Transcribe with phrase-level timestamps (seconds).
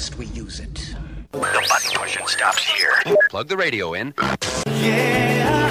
[0.00, 0.96] suggest we use it.
[1.32, 2.92] The button pushing stops here.
[3.28, 4.14] Plug the radio in.
[4.66, 5.69] Yeah,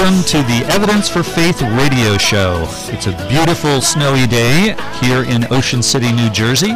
[0.00, 2.64] Welcome to the Evidence for Faith radio show.
[2.86, 6.70] It's a beautiful snowy day here in Ocean City, New Jersey.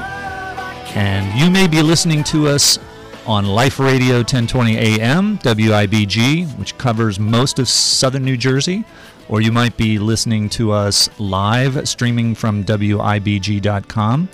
[0.94, 2.78] And you may be listening to us
[3.26, 8.84] on Life Radio 1020 AM, WIBG, which covers most of southern New Jersey.
[9.30, 14.28] Or you might be listening to us live streaming from WIBG.com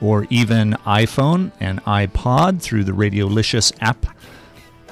[0.00, 4.06] or even iPhone and iPod through the Radiolicious app.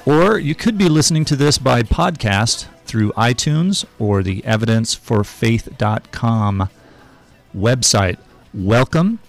[0.05, 6.69] Or you could be listening to this by podcast through iTunes or the evidenceforfaith.com
[7.55, 8.17] website.
[8.51, 9.19] Welcome.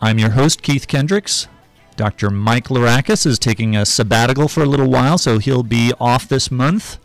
[0.00, 1.48] I'm your host, Keith Kendricks.
[1.96, 2.30] Dr.
[2.30, 6.50] Mike Larakis is taking a sabbatical for a little while, so he'll be off this
[6.50, 6.96] month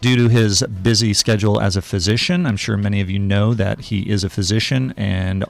[0.00, 2.44] due to his busy schedule as a physician.
[2.44, 5.44] I'm sure many of you know that he is a physician, and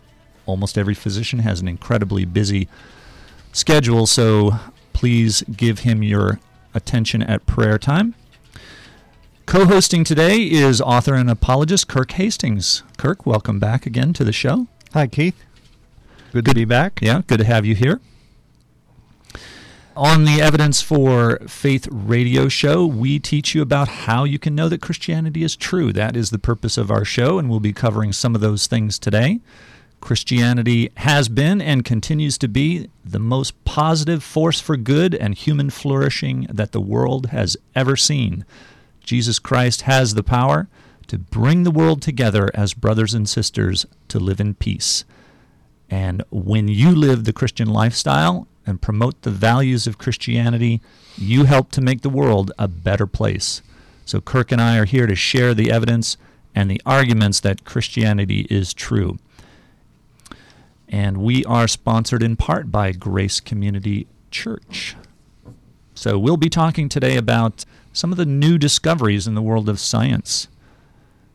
[0.45, 2.69] almost every physician has an incredibly busy
[3.53, 4.57] schedule, so
[4.93, 6.39] please give him your
[6.75, 8.15] attention at prayer time.
[9.47, 12.83] Co hosting today is author and apologist Kirk Hastings.
[12.97, 14.67] Kirk, welcome back again to the show.
[14.95, 15.37] Hi, Keith.
[16.33, 16.99] Good, to be back.
[17.01, 18.01] Yeah, good to have you here.
[19.97, 24.69] On the Evidence for Faith radio show, we teach you about how you can know
[24.69, 25.93] that Christianity is true.
[25.93, 28.99] That is the purpose of our show, and we'll be covering some of those things
[28.99, 29.41] today.
[30.01, 35.71] Christianity has been and continues to be the most positive force for good and human
[35.71, 38.45] flourishing that the world has ever seen.
[39.05, 40.69] Jesus Christ has the power
[41.07, 45.05] to bring the world together as brothers and sisters to live in peace.
[45.91, 50.81] And when you live the Christian lifestyle and promote the values of Christianity,
[51.17, 53.63] you help to make the world a better place.
[54.07, 56.17] So, Kirk and I are here to share the evidence
[56.55, 59.19] and the arguments that Christianity is true.
[60.89, 64.97] And we are sponsored in part by Grace Community Church.
[65.95, 67.65] So, we'll be talking today about
[67.95, 70.49] some of the new discoveries in the world of science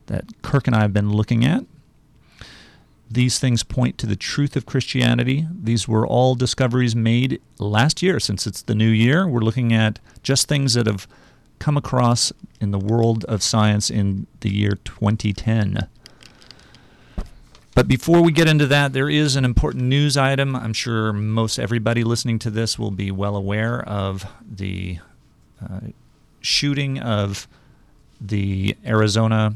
[0.06, 1.64] that Kirk and I have been looking at.
[3.10, 5.48] These things point to the truth of Christianity.
[5.52, 9.26] These were all discoveries made last year, since it's the new year.
[9.26, 11.08] We're looking at just things that have
[11.58, 15.88] come across in the world of science in the year 2010.
[17.74, 20.54] But before we get into that, there is an important news item.
[20.54, 24.98] I'm sure most everybody listening to this will be well aware of the
[25.62, 25.80] uh,
[26.40, 27.48] shooting of
[28.20, 29.54] the Arizona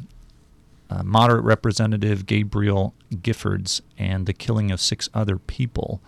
[0.91, 6.00] uh, moderate representative Gabrielle Giffords and the killing of six other people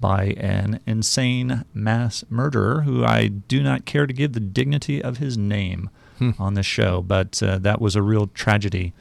[0.00, 5.18] by an insane mass murderer who I do not care to give the dignity of
[5.18, 5.90] his name
[6.38, 8.92] on the show, but uh, that was a real tragedy.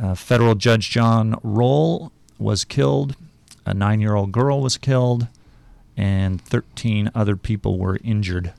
[0.00, 3.16] Uh, federal Judge John Roll was killed,
[3.66, 5.28] a nine year old girl was killed,
[5.96, 8.52] and 13 other people were injured.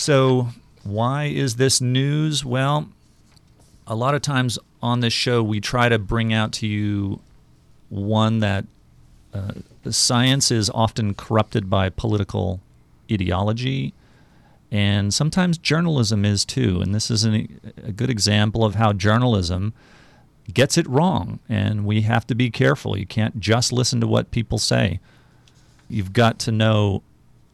[0.00, 0.48] So,
[0.82, 2.42] why is this news?
[2.42, 2.88] Well,
[3.86, 7.20] a lot of times on this show, we try to bring out to you
[7.90, 8.64] one that
[9.34, 9.52] uh,
[9.90, 12.60] science is often corrupted by political
[13.12, 13.92] ideology,
[14.70, 16.80] and sometimes journalism is too.
[16.80, 19.74] And this is an, a good example of how journalism
[20.54, 22.96] gets it wrong, and we have to be careful.
[22.96, 24.98] You can't just listen to what people say.
[25.90, 27.02] You've got to know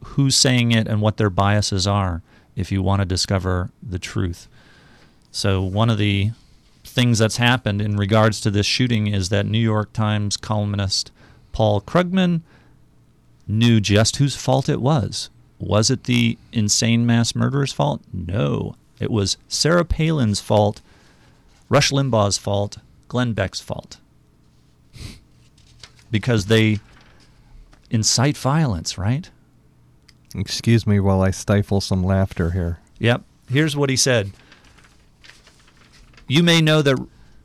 [0.01, 2.21] who's saying it and what their biases are
[2.57, 4.49] if you want to discover the truth.
[5.31, 6.31] So, one of the
[6.83, 11.11] things that's happened in regards to this shooting is that New York Times columnist
[11.53, 12.41] Paul Krugman
[13.47, 15.29] knew just whose fault it was.
[15.59, 18.01] Was it the insane mass murderer's fault?
[18.11, 18.75] No.
[18.99, 20.81] It was Sarah Palin's fault,
[21.69, 22.77] Rush Limbaugh's fault,
[23.07, 23.97] Glenn Beck's fault.
[26.09, 26.79] Because they
[27.89, 29.29] incite violence, right?
[30.37, 32.79] Excuse me while I stifle some laughter here.
[32.99, 33.23] Yep.
[33.49, 34.31] Here's what he said.
[36.27, 36.97] You may know that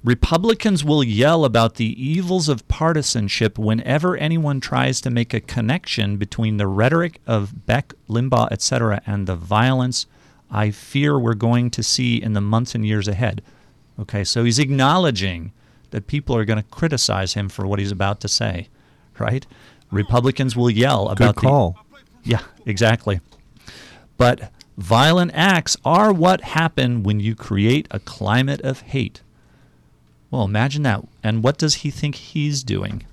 [0.05, 6.17] Republicans will yell about the evils of partisanship whenever anyone tries to make a connection
[6.17, 10.06] between the rhetoric of Beck, Limbaugh, etc., and the violence
[10.50, 13.43] I fear we're going to see in the months and years ahead.
[13.99, 15.53] Okay, so he's acknowledging
[15.91, 18.69] that people are going to criticize him for what he's about to say,
[19.19, 19.47] right?
[19.91, 21.79] Republicans will yell about Good call.
[22.25, 23.20] the yeah, exactly.
[24.17, 29.20] But Violent acts are what happen when you create a climate of hate.
[30.31, 31.05] Well, imagine that.
[31.23, 33.05] And what does he think he's doing?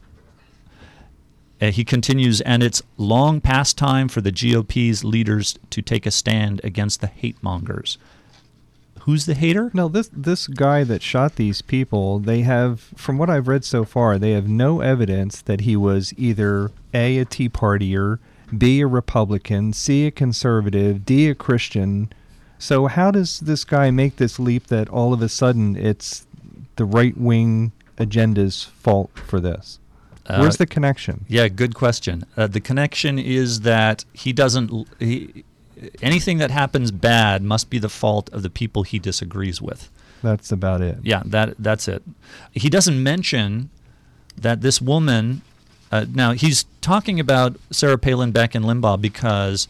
[1.61, 6.11] Uh, he continues, and it's long past time for the GOP's leaders to take a
[6.11, 7.97] stand against the hate mongers.
[9.01, 9.69] Who's the hater?
[9.73, 13.83] No, this this guy that shot these people, they have, from what I've read so
[13.83, 18.19] far, they have no evidence that he was either a a Tea Partier,
[18.57, 22.11] b a Republican, c a conservative, d a Christian.
[22.57, 26.25] So how does this guy make this leap that all of a sudden it's
[26.75, 29.79] the right wing agenda's fault for this?
[30.27, 31.25] Where's Uh, the connection?
[31.27, 32.23] Yeah, good question.
[32.37, 34.87] Uh, the connection is that he doesn't.
[34.99, 35.43] He,
[36.01, 39.89] anything that happens bad must be the fault of the people he disagrees with.
[40.21, 40.99] That's about it.
[41.01, 42.03] Yeah, that that's it.
[42.51, 43.69] He doesn't mention
[44.37, 45.41] that this woman.
[45.91, 49.67] Uh, now he's talking about Sarah Palin Beck and Limbaugh because,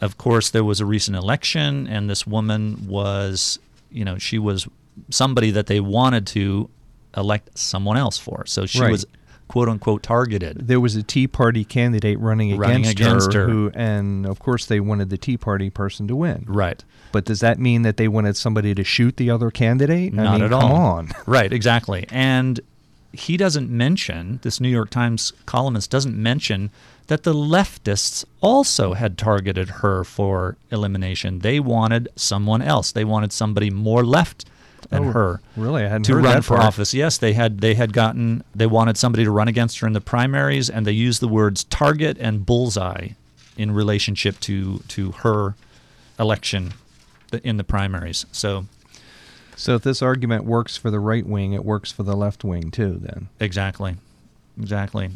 [0.00, 3.58] of course, there was a recent election, and this woman was,
[3.90, 4.68] you know, she was
[5.10, 6.68] somebody that they wanted to
[7.16, 8.44] elect someone else for.
[8.46, 8.92] So she Right.
[8.92, 9.06] was
[9.48, 10.66] quote unquote targeted.
[10.66, 13.48] There was a Tea Party candidate running, Running against, against her, her.
[13.48, 16.44] who, and of course they wanted the Tea Party person to win.
[16.48, 16.82] Right.
[17.12, 20.12] But does that mean that they wanted somebody to shoot the other candidate?
[20.12, 20.74] I Not mean, at come all.
[20.76, 21.10] on.
[21.26, 22.06] Right, exactly.
[22.10, 22.58] And
[23.18, 26.70] he doesn't mention, this New York Times columnist doesn't mention
[27.08, 31.38] that the leftists also had targeted her for elimination.
[31.40, 32.90] They wanted someone else.
[32.92, 34.44] They wanted somebody more left
[34.90, 36.66] than Oh, her Really, I hadn't to heard run that for part.
[36.66, 36.94] office.
[36.94, 40.00] Yes, they had they had gotten they wanted somebody to run against her in the
[40.00, 43.08] primaries and they used the words target and bullseye
[43.56, 45.54] in relationship to to her
[46.18, 46.74] election
[47.42, 48.26] in the primaries.
[48.32, 48.66] So
[49.56, 52.70] So if this argument works for the right wing, it works for the left wing
[52.70, 52.98] too.
[53.00, 53.96] Then Exactly.
[54.60, 55.10] Exactly.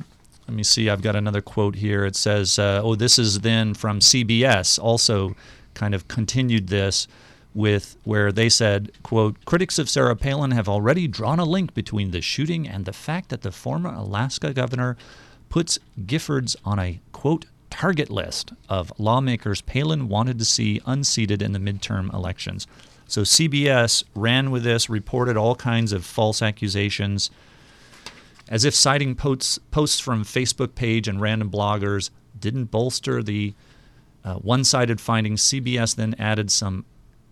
[0.48, 0.90] Let me see.
[0.90, 2.04] I've got another quote here.
[2.04, 5.36] It says, uh, oh, this is then from CBS, also
[5.74, 7.06] kind of continued this
[7.54, 12.10] with where they said, quote, critics of Sarah Palin have already drawn a link between
[12.10, 14.96] the shooting and the fact that the former Alaska governor
[15.48, 21.52] puts Giffords on a, quote, target list of lawmakers Palin wanted to see unseated in
[21.52, 22.66] the midterm elections.
[23.10, 27.28] So CBS ran with this, reported all kinds of false accusations
[28.48, 33.52] as if citing posts, posts from Facebook page and random bloggers didn't bolster the
[34.24, 35.42] uh, one-sided findings.
[35.42, 36.84] CBS then added some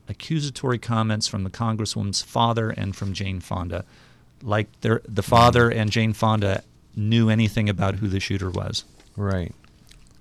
[0.08, 3.84] accusatory comments from the congresswoman's father and from Jane Fonda,
[4.42, 6.64] like the father and Jane Fonda
[6.96, 8.82] knew anything about who the shooter was.
[9.16, 9.54] right.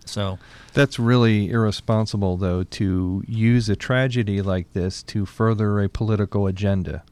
[0.08, 0.40] So
[0.74, 7.04] That's really irresponsible, though, to use a tragedy like this to further a political agenda,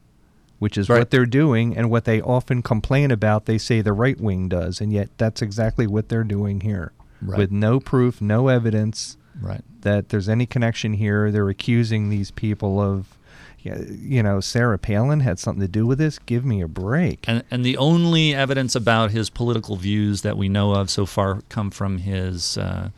[0.58, 0.98] which is Right.
[1.00, 3.46] what they're doing and what they often complain about.
[3.46, 6.92] They say the right wing does, and yet that's exactly what they're doing here.
[7.20, 7.38] Right.
[7.38, 9.62] With no proof, no evidence right.
[9.80, 11.30] that there's any connection here.
[11.30, 13.16] They're accusing these people of,
[14.00, 16.18] you know, Sarah Palin had something to do with this.
[16.18, 17.24] Give me a break.
[17.28, 21.42] And, and the only evidence about his political views that we know of so far
[21.48, 22.90] come from his uh,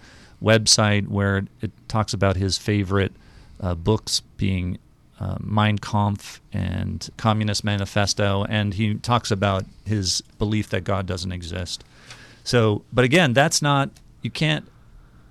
[0.42, 3.12] website, where it talks about his favorite
[3.60, 4.78] uh, books being
[5.20, 11.32] uh, Mein Kampf and Communist Manifesto, and he talks about his belief that God doesn't
[11.32, 11.82] exist.
[12.44, 13.90] So, but again, that's not
[14.22, 14.64] you can't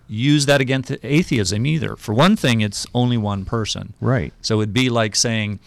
[0.08, 1.96] use that against atheism either.
[1.96, 3.94] For one thing, it's only one person.
[4.00, 4.34] Right.
[4.42, 5.60] So it'd be like saying,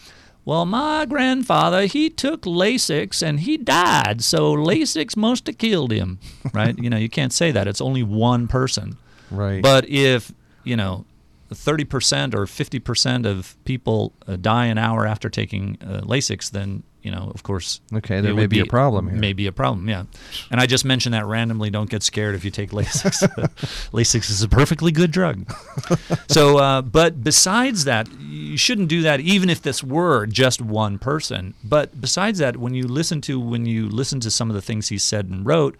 [0.43, 6.19] well, my grandfather, he took Lasix and he died, so Lasix must have killed him,
[6.53, 6.77] right?
[6.77, 7.67] you know, you can't say that.
[7.67, 8.97] It's only one person.
[9.29, 9.61] Right.
[9.61, 10.31] But if,
[10.63, 11.05] you know,
[11.51, 17.11] 30% or 50% of people uh, die an hour after taking uh, Lasix, then, you
[17.11, 17.81] know, of course.
[17.93, 19.17] Okay, there may would be a problem here.
[19.17, 20.03] May be a problem, yeah.
[20.51, 21.69] And I just mentioned that randomly.
[21.69, 23.27] Don't get scared if you take Lasix.
[23.91, 25.51] Lasix is a perfectly good drug.
[26.27, 30.99] so, uh, but besides that, you shouldn't do that even if this were just one
[30.99, 31.53] person.
[31.63, 34.89] But besides that, when you listen to when you listen to some of the things
[34.89, 35.77] he said and wrote,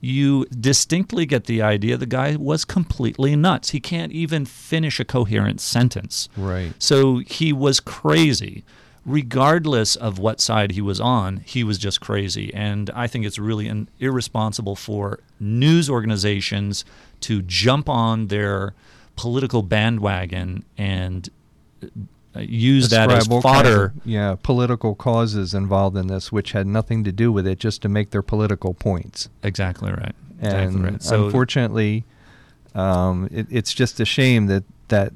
[0.00, 3.70] you distinctly get the idea the guy was completely nuts.
[3.70, 6.28] He can't even finish a coherent sentence.
[6.36, 6.72] Right.
[6.78, 8.64] So he was crazy.
[9.08, 12.52] Regardless of what side he was on, he was just crazy.
[12.52, 16.84] And I think it's really an irresponsible for news organizations
[17.20, 18.74] to jump on their
[19.16, 21.28] political bandwagon and
[21.82, 23.84] uh, use that as Describe all kinds fodder.
[23.86, 27.82] of, yeah, political causes involved in this, which had nothing to do with it, just
[27.82, 29.28] to make their political points.
[29.42, 30.14] Exactly right.
[30.38, 31.02] Exactly And right.
[31.02, 32.04] So unfortunately,
[32.74, 35.12] um, it, it's just a shame that that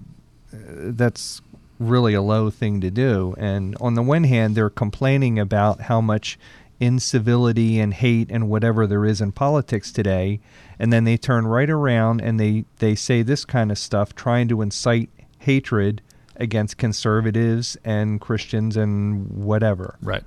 [0.53, 0.57] uh,
[0.97, 1.43] that's
[1.89, 3.35] really a low thing to do.
[3.39, 6.39] And on the one hand, they're complaining about how much
[6.83, 10.41] incivility and hate and whatever there is in politics today,
[10.79, 14.49] and then they turn right around and they they say this kind of stuff, trying
[14.49, 15.09] to incite
[15.39, 16.03] hatred
[16.37, 19.97] against conservatives and Christians and whatever.
[20.03, 20.25] Right.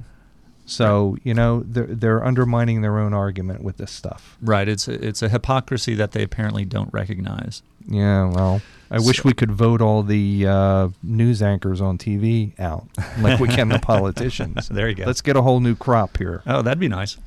[0.66, 4.38] So you know they're they're undermining their own argument with this stuff.
[4.42, 4.68] Right.
[4.68, 7.64] It's a, it's a hypocrisy that they apparently don't recognize.
[7.88, 12.88] Yeah, well, I wish we could vote all the uh, news anchors on TV out
[13.20, 14.70] like we can the politicians.
[14.70, 15.06] There you go.
[15.06, 16.42] Let's get a whole new crop here.
[16.46, 17.18] Oh, that'd be nice.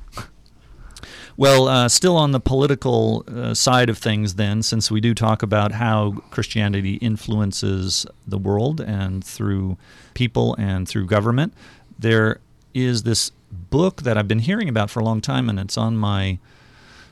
[1.37, 5.41] Well, uh, still on the political uh, side of things, then, since we do talk
[5.41, 9.77] about how Christianity influences the world and through
[10.13, 11.53] people and through government,
[11.97, 12.41] there
[12.73, 15.95] is this book that I've been hearing about for a long time, and it's on
[15.95, 16.39] my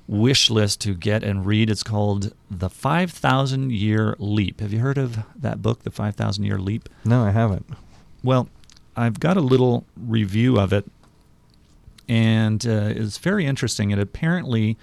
[0.08, 1.70] wish list to get and read.
[1.70, 4.62] It's called The 5,000 Year Leap.
[4.62, 6.90] Have you heard of that book, The 5,000 Year Leap?
[7.04, 7.68] No, I haven't.
[8.24, 8.50] Well,
[8.96, 10.90] I've got a little review of it,
[12.08, 13.92] and uh, it's very interesting.
[13.92, 14.78] It apparently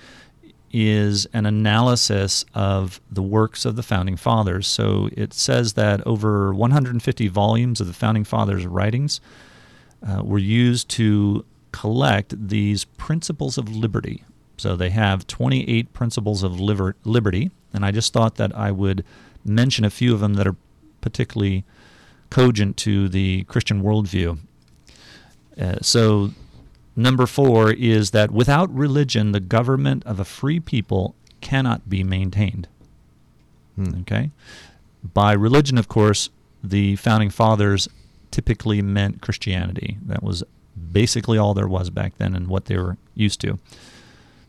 [0.76, 4.66] is an analysis of the works of the founding fathers.
[4.66, 9.20] So it says that over 150 volumes of the founding fathers' writings
[10.06, 14.24] uh, were used to collect these principles of liberty.
[14.56, 19.04] So they have 28 principles of liber- liberty, and I just thought that I would
[19.44, 20.56] mention a few of them that are
[21.00, 21.64] particularly
[22.30, 24.38] cogent to the Christian worldview.
[25.60, 26.30] Uh, so,
[26.96, 32.66] number four is that without religion, the government of a free people cannot be maintained.
[33.76, 34.00] Hmm.
[34.00, 34.30] Okay?
[35.12, 36.30] By religion, of course,
[36.62, 37.88] the founding fathers
[38.30, 39.98] typically meant Christianity.
[40.06, 40.42] That was
[40.92, 43.58] basically all there was back then and what they were used to.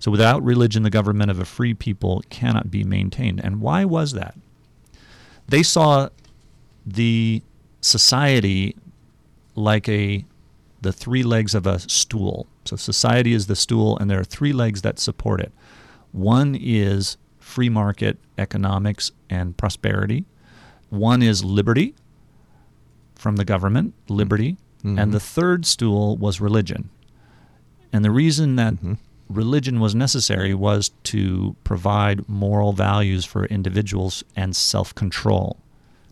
[0.05, 3.43] So, without religion, the government of a free people cannot be maintained.
[3.43, 4.35] And why was that?
[5.47, 6.09] They saw
[6.85, 7.41] the
[7.81, 8.75] society
[9.55, 10.23] like a
[10.83, 12.45] the three legs of a stool.
[12.65, 15.51] So society is the stool and there are three legs that support it.
[16.11, 20.25] One is free market economics and prosperity.
[20.91, 21.95] One is liberty
[23.15, 24.99] from the government, liberty, Mhm.
[25.01, 26.89] and the third stool was religion.
[27.91, 28.97] And the reason that Mhm.
[29.29, 35.57] Religion was necessary was to provide moral values for individuals and self-control.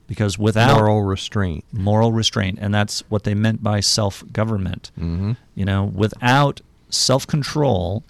[0.05, 1.63] Because without Moral restraint.
[1.71, 4.91] moral restraint, and that's what they meant by self-government.
[4.99, 5.31] Mm-hmm.
[5.55, 8.03] You know, without self-control,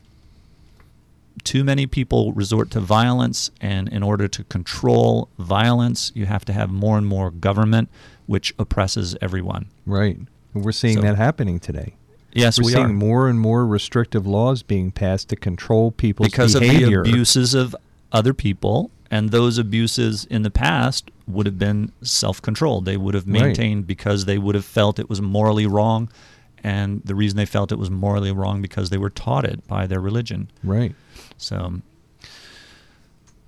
[1.44, 6.54] too many people resort to violence, and in order to control violence, you have to
[6.54, 7.90] have more and more government,
[8.26, 9.68] which oppresses everyone.
[9.86, 10.18] Right.
[10.54, 11.96] We're seeing So- that happening today.
[12.36, 16.30] Yes, We're we seeing are more and more restrictive laws being passed to control people's
[16.30, 17.02] because behavior.
[17.02, 17.76] of the abuses of
[18.12, 22.86] other people, and those abuses in the past would have been self-controlled.
[22.86, 23.42] They would have Right.
[23.44, 26.10] maintained because they would have felt it was morally wrong,
[26.64, 29.86] and the reason they felt it was morally wrong because they were taught it by
[29.88, 30.50] their religion.
[30.64, 30.96] Right.
[31.38, 31.82] So,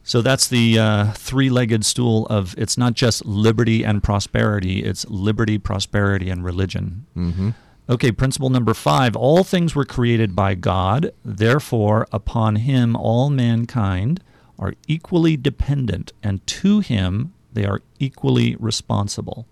[0.03, 5.57] so that's the uh, three-legged stool of it's not just liberty and prosperity; it's liberty,
[5.57, 7.05] prosperity, and religion.
[7.17, 7.49] Mm-hmm.
[7.87, 14.21] Okay, principle number five: all things were created by God; therefore, upon Him all mankind
[14.57, 19.45] are equally dependent, and to Him they are equally responsible.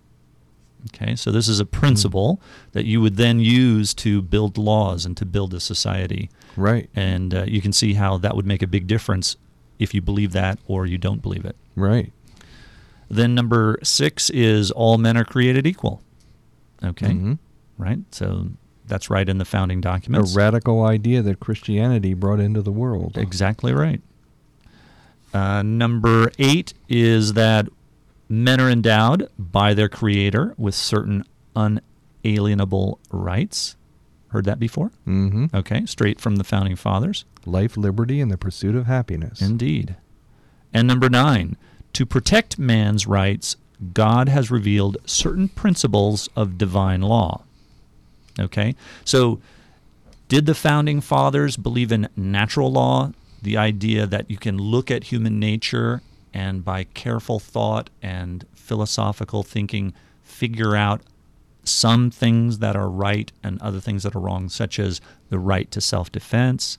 [0.94, 2.40] Okay, so this is a principle
[2.72, 6.90] that you would then use to build laws and to build a society Right.
[6.94, 9.36] and uh, you can see how that would make a big difference
[9.78, 11.56] if you believe that or you don't believe it.
[11.74, 12.12] Right.
[13.08, 16.02] Then number six is all men are created equal.
[16.82, 17.38] Okay, Mhm.
[17.78, 17.98] Right.
[18.10, 18.48] So
[18.86, 20.34] that's right in the founding documents.
[20.34, 23.16] A radical idea that Christianity brought into the world.
[23.16, 24.00] Exactly right.
[25.32, 27.68] Uh, number eight is that
[28.28, 31.24] men are endowed by their Creator with certain
[31.56, 33.76] unalienable rights.
[34.28, 34.90] Heard that before?
[35.06, 35.46] Mm-hmm.
[35.54, 37.24] Okay, straight from the founding fathers.
[37.46, 39.40] Life, liberty, and the pursuit of happiness.
[39.40, 39.96] Indeed.
[40.72, 41.56] And number nine,
[41.92, 43.56] to protect man's rights,
[43.92, 47.44] God has revealed certain principles of divine law.
[48.38, 48.74] Okay?
[49.04, 49.40] So,
[50.28, 53.12] did the founding fathers believe in natural law?
[53.42, 56.00] The idea that you can look at human nature
[56.32, 61.02] and by careful thought and philosophical thinking figure out
[61.62, 65.70] some things that are right and other things that are wrong, such as the right
[65.70, 66.78] to self defense,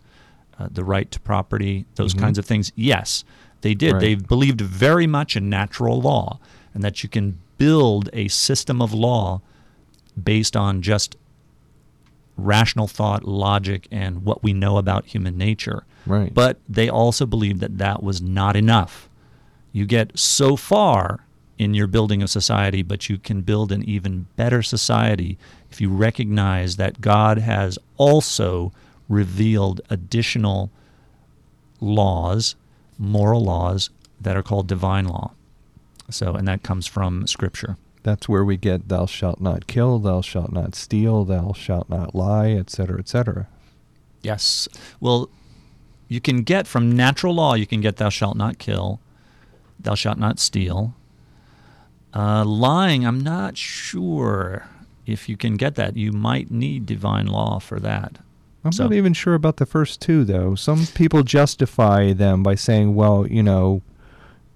[0.59, 2.19] uh, the right to property, those Mhm.
[2.19, 2.71] kinds of things.
[2.75, 3.23] Yes,
[3.61, 3.93] they did.
[3.93, 4.01] Right.
[4.01, 6.39] They believed very much in natural law
[6.73, 9.41] and that you can build a system of law
[10.21, 11.15] based on just
[12.37, 15.85] rational thought, logic, and what we know about human nature.
[16.05, 16.33] Right.
[16.33, 19.09] But they also believed that that was not enough.
[19.71, 21.25] You get so far
[21.57, 25.37] in your building of society, but you can build an even better society
[25.71, 28.73] if you recognize that God has also
[29.07, 30.71] revealed additional
[31.79, 32.55] laws,
[32.97, 33.89] moral laws,
[34.19, 35.31] that are called divine law.
[36.09, 37.77] So, and that comes from Scripture.
[38.05, 42.13] That's where we get thou shalt not kill, thou shalt not steal, thou shalt not
[42.13, 43.47] lie, etc., etc.
[44.21, 44.67] Yes.
[44.99, 45.27] Well,
[46.07, 48.99] you can get from natural law, you can get thou shalt not kill,
[49.79, 50.93] thou shalt not steal.
[52.13, 54.67] Uh, lying, I'm not sure
[55.07, 55.97] if you can get that.
[55.97, 58.19] You might need divine law for that.
[58.63, 60.53] I'm So- not even sure about the first two, though.
[60.53, 63.81] Some people justify them by saying, well, you know,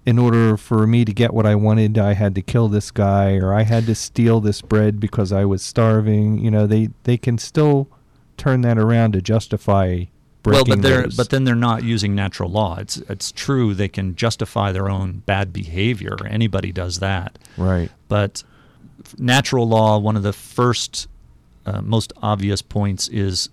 [0.06, 3.36] in order for me to get what I wanted, I had to kill this guy,
[3.36, 6.38] or I had to steal this bread because I was starving.
[6.38, 7.88] You know, they, they can still
[8.36, 10.04] turn that around to justify
[10.42, 10.68] breaking.
[10.68, 11.16] well, but they're those.
[11.16, 12.76] but then they're not using natural law.
[12.78, 16.16] It's it's true they can justify their own bad behavior.
[16.26, 17.38] Anybody does that.
[17.56, 17.90] right.
[18.08, 18.42] But
[19.18, 21.08] natural law, one of the first,
[21.66, 23.50] uh, most obvious points is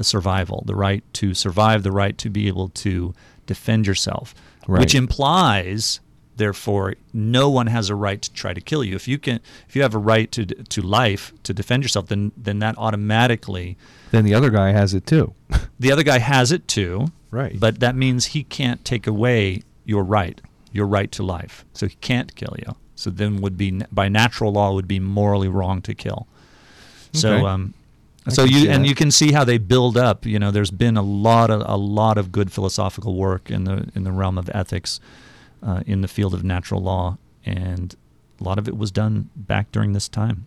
[0.00, 3.14] survival the right to survive, the right to be able to
[3.46, 4.34] defend yourself,
[4.66, 6.00] which implies,
[6.36, 8.94] therefore, no one has a right to try to kill you.
[8.96, 12.32] If you can, if you have a right to to life to defend yourself, then
[12.36, 13.76] then that automatically,
[14.10, 15.34] Then the other guy has it too.
[15.78, 17.06] the other guy has it too.
[17.30, 17.58] Right.
[17.58, 20.40] But that means he can't take away your right,
[20.72, 21.64] your right to life.
[21.74, 22.74] So he can't kill you.
[22.96, 26.26] So then would be by natural law would be morally wrong to kill.
[27.12, 27.44] So Okay.
[27.46, 27.74] um
[28.26, 28.88] I so you and that.
[28.88, 31.76] you can see how they build up, you know, there's been a lot of a
[31.76, 35.00] lot of good philosophical work in the in the realm of ethics
[35.62, 37.96] uh, in the field of natural law and
[38.40, 40.46] a lot of it was done back during this time.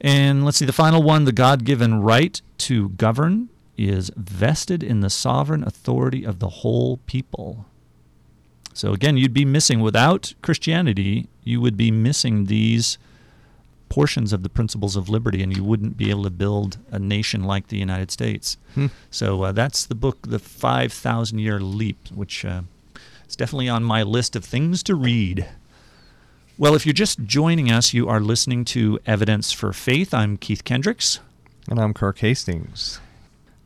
[0.00, 5.00] And let's see, the final one the God given right to govern is vested in
[5.00, 7.66] the sovereign authority of the whole people.
[8.72, 12.98] So again, you'd be missing, without Christianity, you would be missing these
[13.90, 17.44] portions of the principles of liberty, and you wouldn't be able to build a nation
[17.44, 18.56] like the United States.
[18.74, 18.86] Hmm.
[19.10, 22.62] So uh, that's the book, The 5,000 Year Leap, which uh,
[23.28, 25.46] is definitely on my list of things to read.
[26.56, 30.14] Well, if you're just joining us, you are listening to Evidence for Faith.
[30.14, 31.20] I'm Keith Kendricks.
[31.68, 33.00] And I'm Kirk Hastings.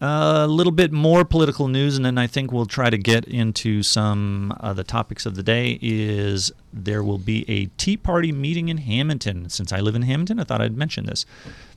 [0.07, 3.83] A little bit more political news, and then I think we'll try to get into
[3.83, 5.79] some uh, the topics of the day.
[5.81, 9.49] Is there will be a Tea Party meeting in Hamilton?
[9.49, 11.25] Since I live in Hamilton, I thought I'd mention this.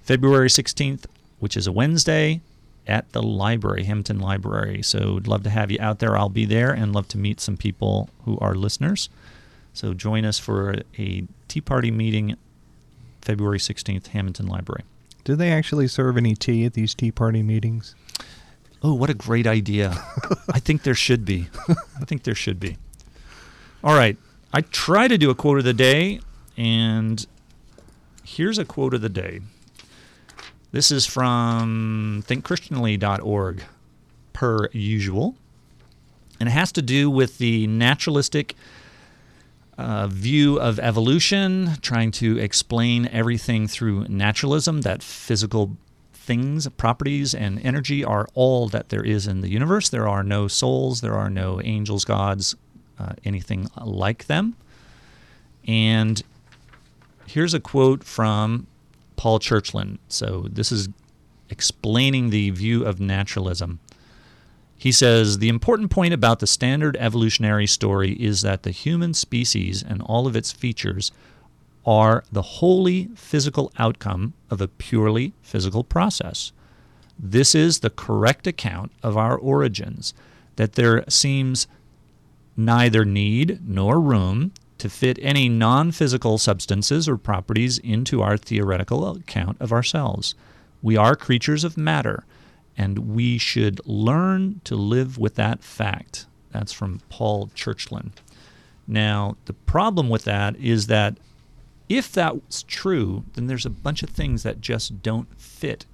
[0.04, 1.06] February 16th,
[1.40, 2.42] which is a Wednesday,
[2.86, 4.82] at the library, Hamilton Library.
[4.82, 6.18] So, would love to have you out there.
[6.18, 9.08] I'll be there, and love to meet some people who are listeners.
[9.74, 12.36] So, join us for a Tea Party meeting,
[13.22, 14.84] February 16th, Hamilton Library.
[15.28, 17.96] Do they actually serve any tea at these Tea Party meetings?
[18.82, 20.02] Oh, what a great idea.
[20.50, 21.50] I think there should be.
[21.68, 22.78] I think there should be.
[23.84, 24.16] All right.
[24.54, 26.22] I try to do a quote of the day,
[26.56, 27.28] and
[28.24, 29.42] here's a quote of the day.
[30.72, 33.64] This is from thinkchristianly.org,
[34.32, 35.36] per usual.
[36.40, 38.56] And it has to do with the naturalistic
[39.78, 45.78] uh, view of evolution, trying to explain everything through naturalism, that physical
[46.14, 49.90] things, properties, and energy are all that there is in the universe.
[49.90, 52.56] There are no souls, there are no angels, gods,
[53.00, 54.56] uh, anything like them.
[55.66, 56.22] And
[57.28, 58.68] here's a quote from
[59.16, 60.00] Paul Churchland.
[60.10, 60.90] So this is
[61.50, 63.80] explaining the view of naturalism.
[64.78, 69.84] He says the important point about the standard evolutionary story is that the human species
[69.84, 71.12] and all of its features
[71.86, 76.52] are the wholly physical outcome of a purely physical process.
[77.18, 80.14] This is the correct account of our origins,
[80.58, 81.66] that there seems
[82.56, 89.16] neither need nor room to fit any non physical substances or properties into our theoretical
[89.16, 90.36] account of ourselves.
[90.84, 92.26] We are creatures of matter,
[92.78, 96.28] and we should learn to live with that fact.
[96.52, 98.12] That's from Paul Churchland.
[98.88, 101.18] Now, the problem with that is that
[101.90, 105.86] if that's true, then there's a bunch of things that just don't fit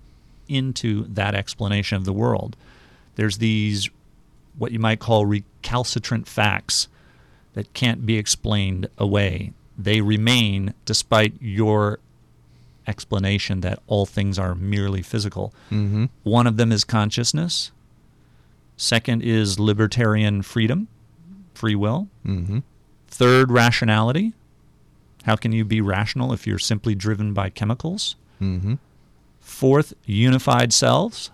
[0.47, 2.55] into that explanation of the world.
[3.15, 3.89] There's these,
[4.57, 6.87] what you might call recalcitrant facts
[7.53, 9.53] that can't be explained away.
[9.77, 11.99] They remain despite your
[12.87, 15.53] explanation that all things are merely physical.
[15.71, 16.05] Mm-hmm.
[16.23, 17.71] One of them is consciousness.
[18.77, 20.87] Second is libertarian freedom,
[21.53, 22.07] free will.
[22.25, 22.59] Mm-hmm.
[23.07, 24.33] Third, rationality.
[25.23, 28.15] How can you be rational if you're simply driven by chemicals?
[28.41, 28.75] Mm-hmm.
[29.39, 31.31] Fourth, unified selves.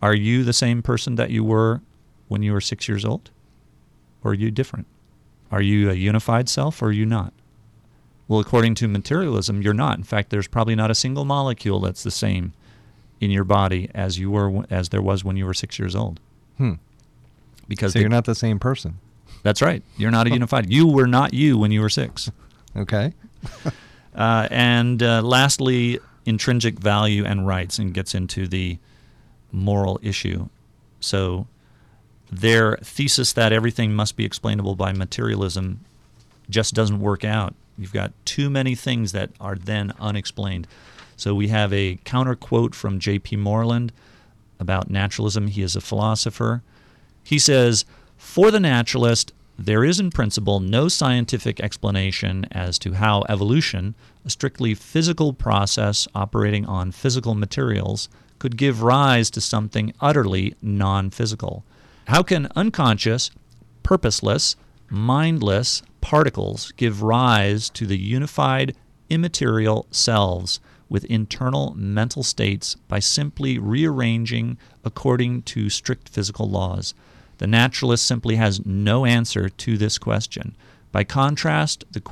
[0.00, 1.80] Are you the same person that you were
[2.28, 3.30] when you were six years old?
[4.22, 4.86] Or are you different?
[5.50, 7.32] Are you a unified self or are you not?
[8.32, 9.98] Well, according to materialism, you're not.
[9.98, 12.54] In fact, there's probably not a single molecule that's the same
[13.20, 16.18] in your body as you were as there was when you were six years old.
[16.56, 16.72] Hmm.
[17.68, 18.96] Because So they- you're not the same person.
[19.42, 19.82] That's right.
[19.98, 20.70] You're not a unified.
[20.72, 22.30] You were not you when you were six.
[22.74, 23.12] Okay.
[24.14, 28.78] Uh, and uh, lastly, intrinsic value and rights, and gets into the
[29.50, 30.50] moral issue.
[31.00, 31.46] So,
[32.30, 35.80] their thesis that everything must be explainable by materialism
[36.50, 37.54] just doesn't work out.
[37.78, 40.66] You've got too many things that are then unexplained.
[41.16, 43.36] So, we have a counter quote from J.P.
[43.36, 43.92] Moreland
[44.58, 45.48] about naturalism.
[45.48, 46.62] He is a philosopher.
[47.22, 47.84] He says,
[48.16, 54.30] For the naturalist, there is in principle no scientific explanation as to how evolution, a
[54.30, 58.08] strictly physical process operating on physical materials,
[58.38, 61.64] could give rise to something utterly non physical.
[62.08, 63.30] How can unconscious,
[63.82, 64.56] purposeless,
[64.92, 68.76] mindless particles give rise to the unified
[69.08, 76.92] immaterial selves with internal mental states by simply rearranging according to strict physical laws?
[77.38, 80.54] The naturalist simply has no answer to this question.
[80.92, 82.02] By contrast, the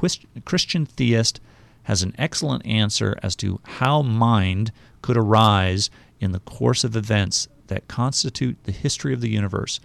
[0.44, 1.38] Christian theist
[1.82, 7.46] has an excellent answer as to how mind could arise in the course of events
[7.66, 9.80] that constitute the history of the universe.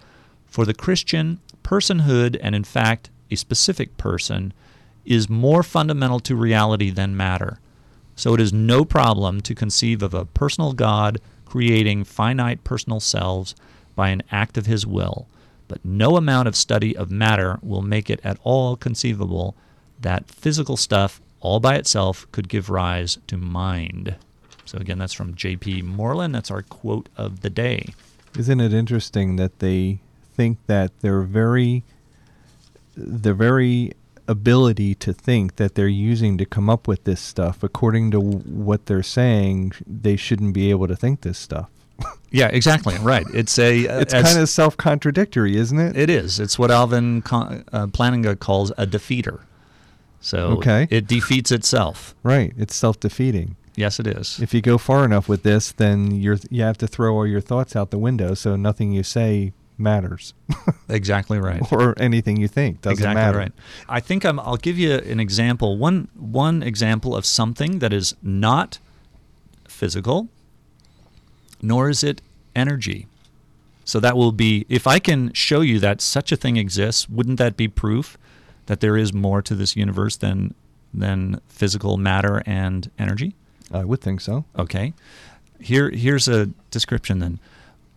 [0.46, 4.52] For the Christian, personhood, and in fact, a specific person,
[5.04, 7.58] is more fundamental to reality than matter.
[8.14, 13.56] So it is no problem to conceive of a personal God creating finite personal selves
[13.96, 15.26] by an act of his will,
[15.66, 19.56] but no amount of study of matter will make it at all conceivable
[20.00, 24.14] that physical stuff all by itself could give rise to mind.
[24.64, 25.82] So again, that's from J.P.
[25.82, 26.34] Moreland.
[26.34, 27.94] That's our quote of the day.
[28.38, 30.00] Isn't it interesting that they
[30.36, 31.82] think that their very
[32.96, 33.92] their very
[34.28, 38.86] ability to think that they're using to come up with this stuff according to what
[38.86, 41.68] they're saying they shouldn't be able to think this stuff
[42.30, 42.94] Yeah, exactly.
[42.98, 43.24] Right.
[43.32, 43.88] It's a.
[43.88, 46.38] uh, it's kind of self-contradictory isn't it It is.
[46.40, 49.38] It's what Alvin Con- uh, Plantinga calls a defeater.
[50.20, 50.88] So Okay.
[50.90, 52.14] it defeats itself.
[52.22, 54.40] right it's self-defeating Yes, it is.
[54.40, 57.40] if you go far enough with this then you're you have to throw all your
[57.50, 60.34] thoughts out the window so nothing you say matters
[60.88, 61.60] exactly right.
[61.72, 63.52] or anything you think doesn't exactly matter right.
[63.88, 65.76] I think I'm, I'll give you an example.
[65.76, 68.78] One one example of something that is not
[69.68, 70.28] physical,
[71.60, 72.22] nor is it
[72.54, 73.06] energy.
[73.84, 77.38] So that will be if I can show you that such a thing exists, wouldn't
[77.38, 78.18] that be proof
[78.66, 80.54] that there is more to this universe than
[80.92, 83.34] than physical matter and energy?
[83.72, 84.94] i would think so Okay.
[85.60, 87.38] Here here's a description then.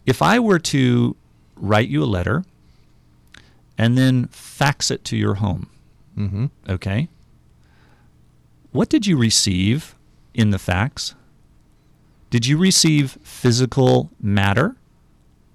[0.05, 1.15] If I were to
[1.59, 2.43] write you a letter
[3.77, 5.69] and then fax it to your home,
[6.17, 7.07] mm-hmm okay?
[8.71, 9.95] What did you receive
[10.33, 11.15] in the fax?
[12.29, 14.75] Did you receive physical matter?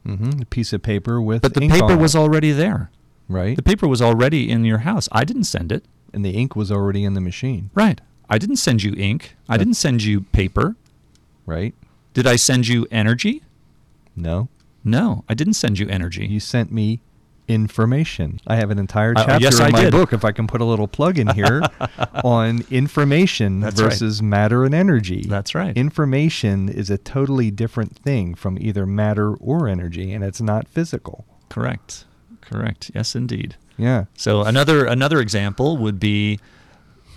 [0.06, 2.90] mm-hmm a piece of paper with But the ink paper was already there.
[3.28, 5.08] right The paper was already in your house.
[5.12, 5.84] I didn't send it.
[6.12, 8.00] and the ink was already in the machine Right.
[8.28, 9.36] I didn't send you ink.
[9.48, 10.76] I didn't send you paper.
[11.46, 11.74] right
[12.14, 13.42] Did I send you energy?
[14.16, 14.48] no
[14.84, 16.26] No, I didn't send you energy.
[16.26, 17.00] you sent me
[17.48, 18.40] information.
[18.46, 19.92] I have an entire Uh, chapter yes, in I my did.
[19.92, 21.62] book, if I can put a little plug in here,
[22.24, 23.90] on information That's right.
[23.90, 25.24] versus matter and energy.
[25.28, 25.76] That's right.
[25.76, 31.26] Information is a totally different thing from either matter or energy, and it's not physical.
[31.50, 32.04] Correct.
[32.40, 32.90] Correct.
[32.94, 33.56] Yes, indeed.
[33.76, 34.04] Yeah.
[34.16, 36.38] So another another example would be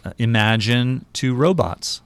[0.04, 2.02] uh, imagine two robots.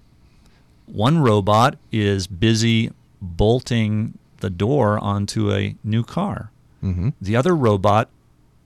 [0.86, 6.52] One robot is busy bolting the door onto a new car.
[6.84, 7.10] Mm-hmm.
[7.22, 8.10] The other robot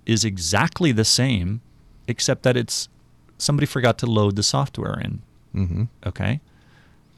[0.06, 1.62] is exactly the same
[2.08, 2.88] except that it's
[3.38, 5.22] somebody forgot to load the software in.
[5.54, 5.84] Mm-hmm.
[6.06, 6.42] Okay?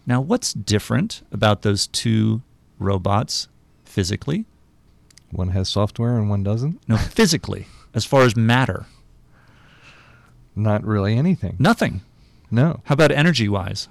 [0.06, 2.42] Now what's different about those two
[2.80, 3.48] robots
[3.86, 4.46] physically?
[5.32, 6.88] One has software and one doesn't.
[6.88, 8.86] No, physically, as far as matter.
[10.56, 11.56] Not really anything.
[11.60, 12.02] Nothing.
[12.50, 12.82] No.
[12.86, 13.90] How about energy wise?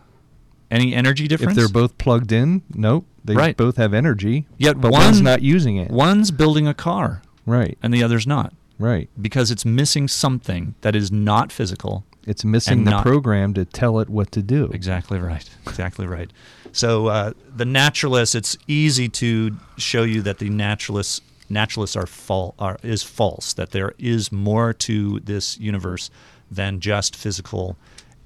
[0.70, 1.52] Any energy difference?
[1.52, 3.06] If they're both plugged in, nope.
[3.24, 3.56] They Right.
[3.56, 4.46] both have energy.
[4.58, 5.90] Yet but one- one's not using it.
[5.90, 7.76] One's building a car Right.
[7.82, 9.08] and the other's not Right.
[9.20, 12.04] because it's missing something that is not physical.
[12.26, 14.70] It's missing the not- program to tell it what to do.
[14.72, 15.48] Exactly right.
[15.66, 16.32] Exactly right.
[16.72, 22.56] So uh, the naturalists, it's easy to show you that the naturalists naturalists are, fal-
[22.58, 23.52] are is false.
[23.52, 26.10] That there is more to this universe
[26.50, 27.76] than just physical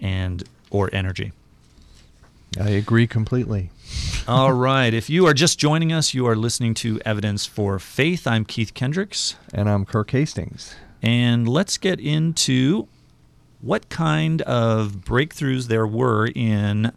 [0.01, 1.33] and or energy.
[2.59, 3.71] I agree completely.
[4.29, 4.93] All right.
[4.93, 8.27] If you are just joining us, you are listening to Evidence for Faith.
[8.27, 9.37] I'm Keith Kendricks.
[9.53, 10.75] And I'm Kirk Hastings.
[11.03, 12.89] And let's get into
[13.61, 16.93] what kind of breakthroughs there were in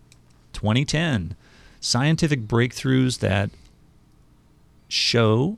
[0.53, 1.35] 2010.
[1.79, 3.49] Scientific breakthroughs that
[4.87, 5.57] show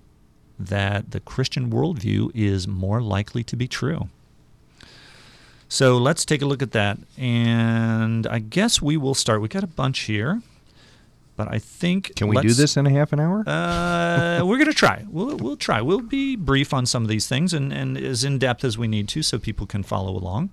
[0.58, 4.10] that the Christian worldview is more likely to be true.
[5.67, 6.97] So let's take a look at that.
[7.17, 9.41] And I guess we will start.
[9.41, 10.41] We got a bunch here,
[11.36, 12.15] but I think.
[12.15, 13.43] Can we do this in a half an hour?
[13.47, 15.06] uh, we're going to try.
[15.10, 15.82] We'll, we'll try.
[15.82, 18.88] We'll be brief on some of these things and, and as in depth as we
[18.88, 20.49] need to so people can follow along.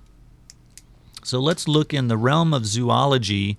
[1.25, 3.57] So let's look in the realm of zoology.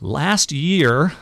[0.00, 1.12] Last year,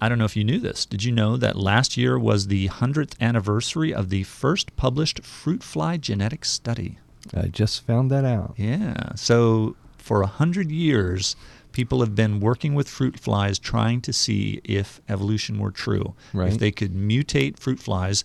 [0.00, 0.86] I don't know if you knew this.
[0.86, 5.62] Did you know that last year was the 100th anniversary of the first published fruit
[5.62, 6.98] fly genetic study?
[7.34, 8.54] I just found that out.
[8.56, 9.14] Yeah.
[9.14, 11.36] So for a hundred years,
[11.72, 16.14] people have been working with fruit flies trying to see if evolution were true.
[16.32, 16.52] Right.
[16.52, 18.24] If they could mutate fruit flies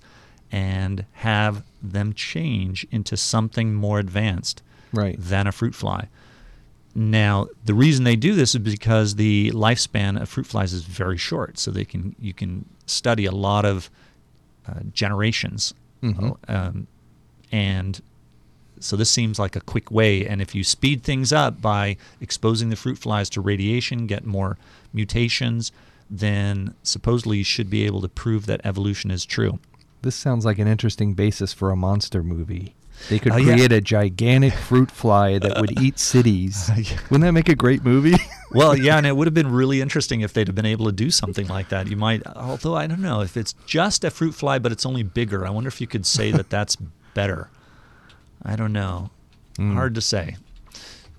[0.52, 4.62] and have them change into something more advanced
[4.94, 5.16] Right.
[5.20, 6.08] than a fruit fly.
[6.94, 11.18] Now, the reason they do this is because the lifespan of fruit flies is very
[11.18, 13.90] short, so they can you can study a lot of
[14.68, 16.36] uh, generations, Mhm.
[16.50, 16.88] um,
[17.52, 18.02] and
[18.84, 20.26] so this seems like a quick way.
[20.26, 24.58] And if you speed things up by exposing the fruit flies to radiation, get more
[24.94, 25.72] mutations,
[26.10, 29.60] then supposedly you should be able to prove that evolution is true.
[30.02, 32.76] This sounds like an interesting basis for a monster movie.
[33.10, 33.54] They could uh, yeah.
[33.54, 36.70] create a gigantic fruit fly that would eat cities.
[36.70, 36.76] Uh,
[37.10, 38.16] Wouldn't that make a great movie?
[38.54, 40.92] Well, yeah, and it would have been really interesting if they'd have been able to
[40.92, 41.88] do something like that.
[41.88, 45.04] You might, although I don't know if it's just a fruit fly, but it's only
[45.04, 45.48] bigger.
[45.48, 46.76] I wonder if you could say that that's
[47.14, 47.50] better.
[48.44, 49.10] I don't know.
[49.58, 49.74] Hmm.
[49.76, 50.38] Hard to say.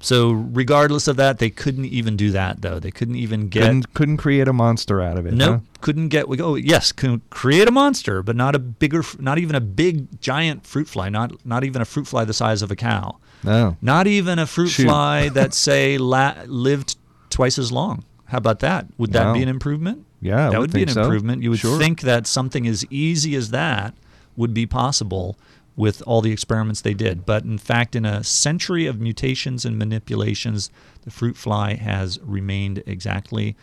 [0.00, 2.80] So, regardless of that, they couldn't even do that, though.
[2.80, 3.62] They couldn't even get.
[3.62, 5.32] couldn't, couldn't create a monster out of it.
[5.34, 5.78] Nope, huh?
[5.80, 6.26] couldn't get.
[6.26, 6.56] We go.
[6.56, 10.88] Yes, can create a monster, but not a bigger, not even a big giant fruit
[10.88, 11.08] fly.
[11.08, 13.18] Not not even a fruit fly the size of a cow.
[13.44, 13.76] No.
[13.80, 14.86] Not even a fruit Shoot.
[14.86, 16.96] fly that say la- lived
[17.30, 18.04] twice as long.
[18.24, 18.86] How about that?
[18.98, 19.34] Would that Wow.
[19.34, 20.04] be an improvement?
[20.20, 21.02] Yeah, that would would be an so.
[21.02, 21.42] improvement.
[21.44, 21.78] You would Sure.
[21.78, 23.94] think that something as easy as that
[24.36, 25.36] would be possible
[25.76, 27.24] with all the experiments they did.
[27.24, 30.70] But in fact, in a century of mutations and manipulations,
[31.02, 33.56] the fruit fly has remained exactly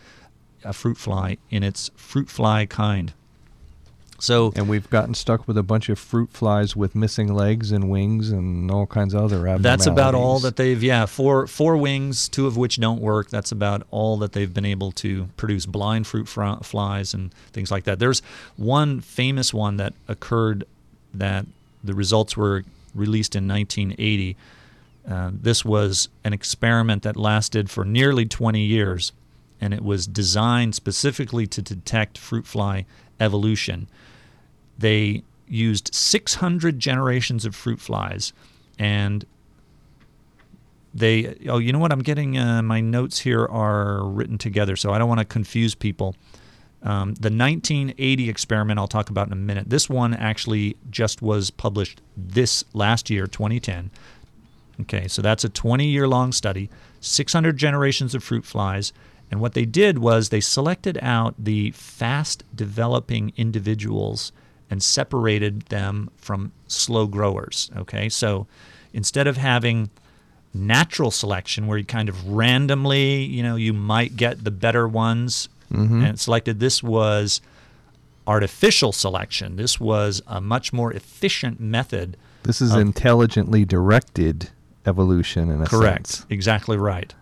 [0.64, 3.12] a fruit fly in its fruit fly kind.
[4.18, 7.88] So And we've gotten stuck with a bunch of fruit flies with missing legs and
[7.88, 9.62] wings and all kinds of other abnormalities.
[9.62, 13.30] That's about all that they've yeah four four wings, two of which don't work.
[13.30, 17.70] That's about all that they've been able to produce blind fruit fr- flies and things
[17.70, 17.98] like that.
[17.98, 18.20] There's
[18.56, 20.64] one famous one that occurred
[21.14, 21.46] that
[21.82, 22.64] the results were
[22.94, 24.36] released in 1980.
[25.08, 29.12] Uh, this was an experiment that lasted for nearly 20 years,
[29.60, 32.84] and it was designed specifically to detect fruit fly
[33.18, 33.88] evolution.
[34.78, 38.32] They used 600 generations of fruit flies
[38.78, 39.24] and
[40.94, 41.92] they oh you know what?
[41.92, 45.74] I'm getting uh, my notes here are written together so i don't want to confuse
[45.74, 46.16] people
[46.82, 51.50] um, the 1980 experiment i'll talk about in a minute this one actually just was
[51.50, 53.90] published this last year 2010
[54.82, 58.92] Okay, so that's a 20 year long study, 600 generations of fruit flies.
[59.30, 64.32] And what they did was they selected out the fast developing individuals
[64.68, 67.70] and separated them from slow growers.
[67.76, 68.46] Okay, so
[68.92, 69.90] instead of having
[70.52, 75.48] natural selection where you kind of randomly, you know, you might get the better ones
[75.72, 76.02] Mm-hmm.
[76.04, 77.40] and selected, this was
[78.26, 79.56] artificial selection.
[79.56, 84.50] This was a much more efficient method This is of- intelligently directed
[84.86, 86.06] evolution in a Correct.
[86.06, 86.26] sense.
[86.30, 87.14] Exactly right.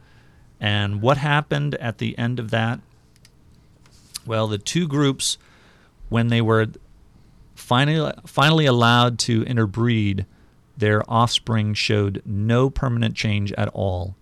[0.61, 2.81] And what happened at the end of that?
[4.27, 5.39] Well, the two groups,
[6.09, 6.67] when they were
[7.55, 10.27] finally finally allowed to interbreed,
[10.77, 14.15] their offspring showed no permanent change at all.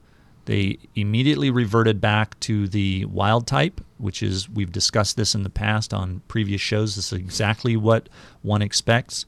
[0.47, 5.51] They immediately reverted back to the wild type, which is we've discussed this in the
[5.51, 6.95] past on previous shows.
[6.95, 8.09] This is exactly what
[8.43, 9.27] one expects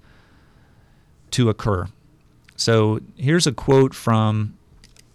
[1.32, 1.88] to occur.
[2.56, 4.56] So here's a quote from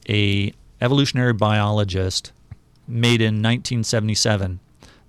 [0.09, 2.33] a evolutionary biologist
[2.87, 4.59] made in 1977.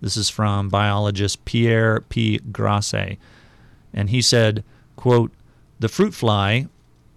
[0.01, 2.39] This is from biologist Pierre P.
[2.39, 3.19] Grassé.
[3.93, 4.63] And he said,
[4.97, 5.33] quote,
[5.81, 6.69] the fruit fly,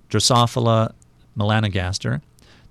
[0.10, 0.94] Drosophila
[1.38, 2.22] melanogaster,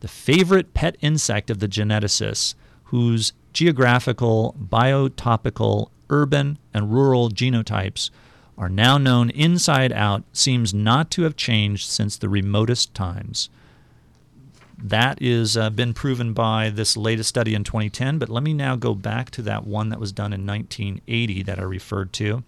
[0.07, 8.11] the favorite pet insect of the geneticists, whose geographical, biotopical, urban, and rural genotypes
[8.57, 13.51] are now known inside out, seems not to have changed since the remotest times.
[14.79, 18.77] That is uh, been proven by this latest study in 2010, but let me now
[18.77, 22.45] go back to that one that was done in 1980 that I referred to.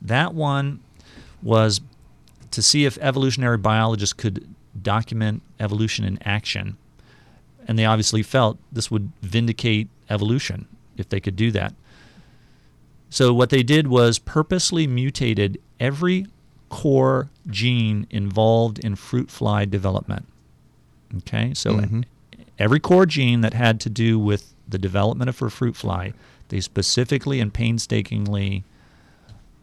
[0.00, 0.78] That one
[1.42, 1.80] was
[2.52, 6.76] to see if evolutionary biologists could document evolution in action.
[7.66, 10.66] And they obviously felt this would vindicate evolution
[10.96, 11.74] if they could do that.
[13.10, 16.26] So what they did was purposely mutated every
[16.68, 20.26] core gene involved in fruit fly development.
[21.18, 22.04] Okay, so Mhm.
[22.58, 26.12] every core gene that had to do with the development of a fruit fly,
[26.48, 28.62] they specifically and painstakingly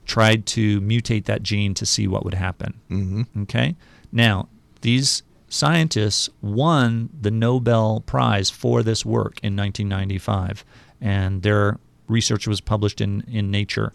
[0.06, 2.74] tried to mutate that gene to see what would happen.
[2.90, 3.42] Mm-hmm.
[3.44, 3.76] Okay.
[4.12, 4.48] Now,
[4.88, 10.63] these scientists won the Nobel Prize for this work in 1995,
[11.02, 13.91] and their research was published in, in Nature.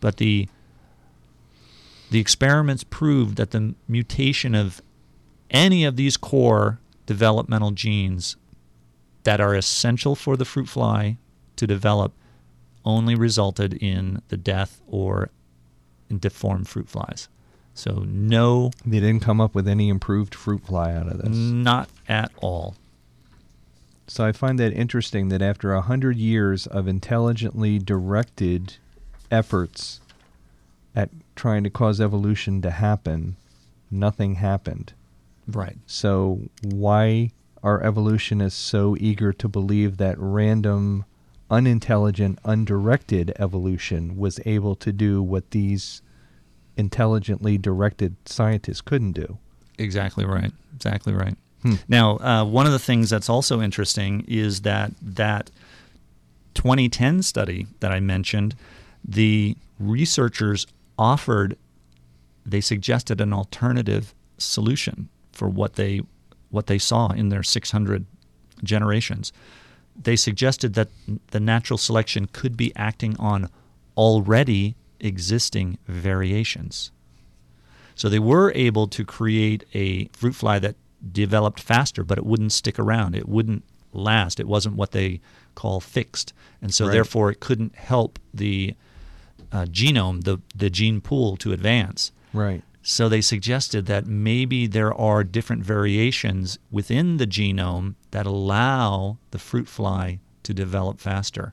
[0.00, 0.48] But the
[2.10, 4.80] the experiments proved that the mutation of
[5.50, 8.36] any of these core developmental genes
[9.24, 11.18] that are essential for the fruit fly
[11.56, 12.14] to develop
[12.82, 15.28] only resulted in the death or
[16.08, 17.28] in deformed fruit flies.
[17.74, 21.36] So no, They didn't come up with any improved fruit fly out of this.
[21.36, 22.76] not at all.
[24.06, 28.76] So I find that interesting that after a hundred years of intelligently directed
[29.30, 30.00] efforts
[30.94, 33.36] at trying to cause evolution to happen,
[33.90, 34.92] nothing happened.
[35.48, 35.78] Right.
[35.86, 37.30] So why
[37.62, 41.06] are evolutionists so eager to believe that random,
[41.50, 46.02] unintelligent, undirected evolution was able to do what these
[46.76, 49.38] intelligently directed scientists couldn't do?
[49.78, 50.52] Exactly right.
[50.74, 51.36] Exactly right.
[51.62, 51.74] Hmm.
[51.88, 55.50] Now, uh, one of the things that's also interesting is that that
[56.54, 58.54] 2010 study that I mentioned,
[59.04, 60.66] the researchers
[60.98, 61.56] offered,
[62.46, 66.02] they suggested an alternative solution for what they
[66.50, 68.06] what they saw in their 600
[68.62, 69.32] generations.
[70.00, 70.88] They suggested that
[71.32, 73.48] the natural selection could be acting on
[73.96, 76.90] already existing variations.
[77.94, 80.76] So they were able to create a fruit fly that
[81.12, 83.14] developed faster, but it wouldn't stick around.
[83.14, 83.62] It wouldn't
[83.92, 84.40] last.
[84.40, 85.20] It wasn't what they
[85.54, 86.32] call fixed.
[86.60, 86.92] And so Right.
[86.92, 88.74] therefore it couldn't help the
[89.52, 92.10] uh, genome, the, the gene pool to advance.
[92.32, 92.62] Right.
[92.82, 99.38] So they suggested that maybe there are different variations within the genome that allow the
[99.38, 101.52] fruit fly to develop faster.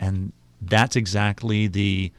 [0.00, 2.10] And that's exactly the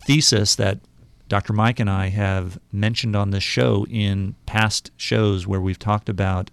[0.00, 0.80] thesis that
[1.28, 1.52] Dr.
[1.52, 6.50] Mike and I have mentioned on this show in past shows where we've talked about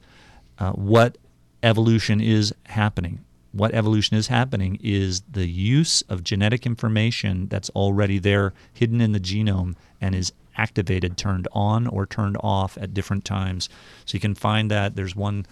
[0.60, 1.18] uh, what
[1.64, 3.24] evolution is happening.
[3.52, 9.14] What evolution is happening is the use of genetic information that's already there, hidden in
[9.14, 13.70] the genome, and is activated, turned on or turned off at different times.
[14.06, 14.96] So you can find that.
[14.96, 15.48] There's one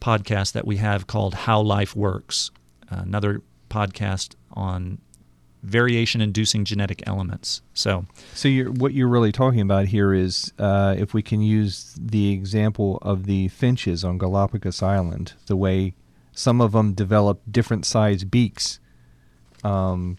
[0.00, 2.50] podcast that we have called How Life Works,
[2.88, 4.98] another podcast on
[5.62, 7.62] variation inducing genetic elements.
[7.74, 11.94] So, So you're, what you're really talking about here is uh, if we can use
[11.98, 15.94] the example of the finches on Galapagos Island, the way
[16.32, 18.80] some of them develop different size beaks
[19.62, 20.18] um,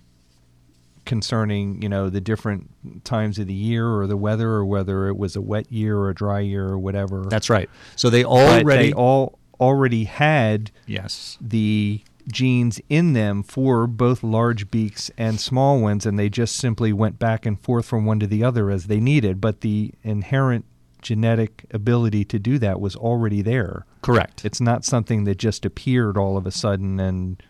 [1.06, 5.18] concerning, you know, the different times of the year or the weather or whether it
[5.18, 7.26] was a wet year or a dry year or whatever.
[7.30, 7.70] that's right.
[7.98, 11.38] So they already they all already had yes.
[11.42, 16.94] the genes in them for both large beaks and small ones, and they just simply
[16.94, 19.42] went back and forth from one to the other as they needed.
[19.42, 20.66] But the inherent
[21.02, 23.86] genetic ability to do that was already there.
[24.02, 24.44] Correct.
[24.46, 27.42] It's not something that just appeared all of a sudden and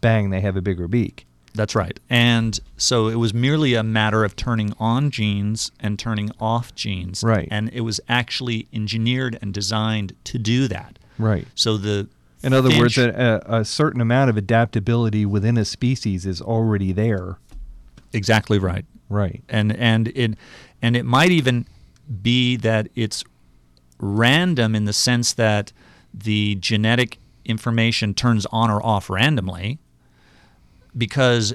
[0.00, 1.26] bang, they have a bigger beak.
[1.54, 1.98] That's right.
[2.08, 7.22] And so it was merely a matter of turning on genes and turning off genes.
[7.22, 7.46] Right.
[7.50, 10.98] And it was actually engineered and designed to do that.
[11.18, 11.46] Right.
[11.54, 12.08] So the
[12.42, 17.38] In other words, a, a certain amount of adaptability within a species is already there.
[18.12, 18.84] exactly right.
[19.08, 19.42] Right.
[19.48, 20.34] and and it
[20.80, 21.66] and it might even
[22.22, 23.24] be that it's
[23.98, 25.72] random in the sense that
[26.14, 29.78] the genetic information turns on or off randomly
[30.96, 31.54] because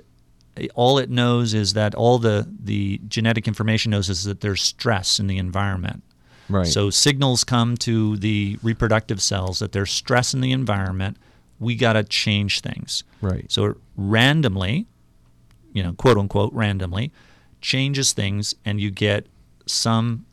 [0.76, 5.20] all it knows is that all the the genetic information knows is that there's stress
[5.20, 6.04] in the environment
[6.50, 6.68] Right.
[6.68, 11.18] so signals come to the reproductive cells that there's stress in the environment
[11.60, 13.52] we got to change things Right.
[13.52, 14.86] so randomly,
[15.74, 17.12] you know, quote unquote, randomly
[17.62, 19.26] changes things, and you get
[19.66, 20.26] some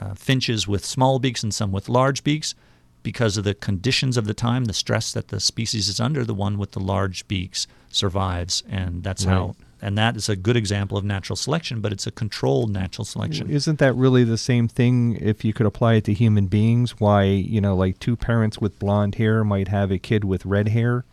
[0.00, 2.54] uh, finches with small beaks and some with large beaks
[3.02, 6.24] because of the conditions of the time, the stress that the species is under.
[6.24, 9.32] The one with the large beaks survives, and that's Right.
[9.34, 9.56] how.
[9.84, 13.50] And that is a good example of natural selection, but it's a controlled natural selection.
[13.50, 17.00] Isn't that really the same thing if you could apply it to human beings?
[17.00, 20.68] Why, you know, like two parents with blonde hair might have a kid with red
[20.68, 21.04] hair?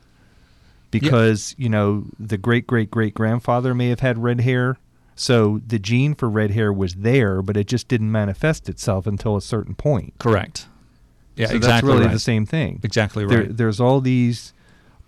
[0.91, 4.77] Because, you know, the great great great grandfather may have had red hair.
[5.15, 9.35] So the gene for red hair was there, but it just didn't manifest itself until
[9.35, 10.13] a certain point.
[10.19, 10.67] Correct.
[11.35, 12.13] Yeah, so exactly that's really right.
[12.13, 12.79] the same thing.
[12.83, 13.57] Exactly There, right.
[13.57, 14.53] there's all these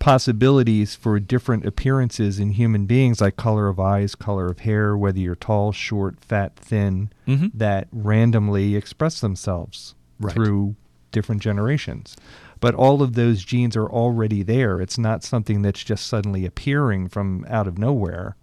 [0.02, 5.20] possibilities for different appearances in human beings, like color of eyes, color of hair, whether
[5.20, 7.52] you're tall, short, fat, thin, Mhm.
[7.54, 10.34] that randomly express themselves Right.
[10.34, 10.74] through
[11.12, 12.16] different generations.
[12.58, 14.80] But all of those genes are already there.
[14.80, 18.34] It's not something that's just suddenly appearing from out of nowhere.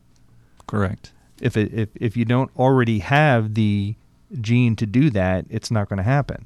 [0.65, 1.11] Correct.
[1.41, 3.95] If it, if if you don't already have the
[4.39, 6.45] gene to do that, it's not going to happen.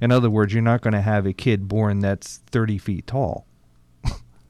[0.00, 3.44] In other words, you're not going to have a kid born that's 30 feet tall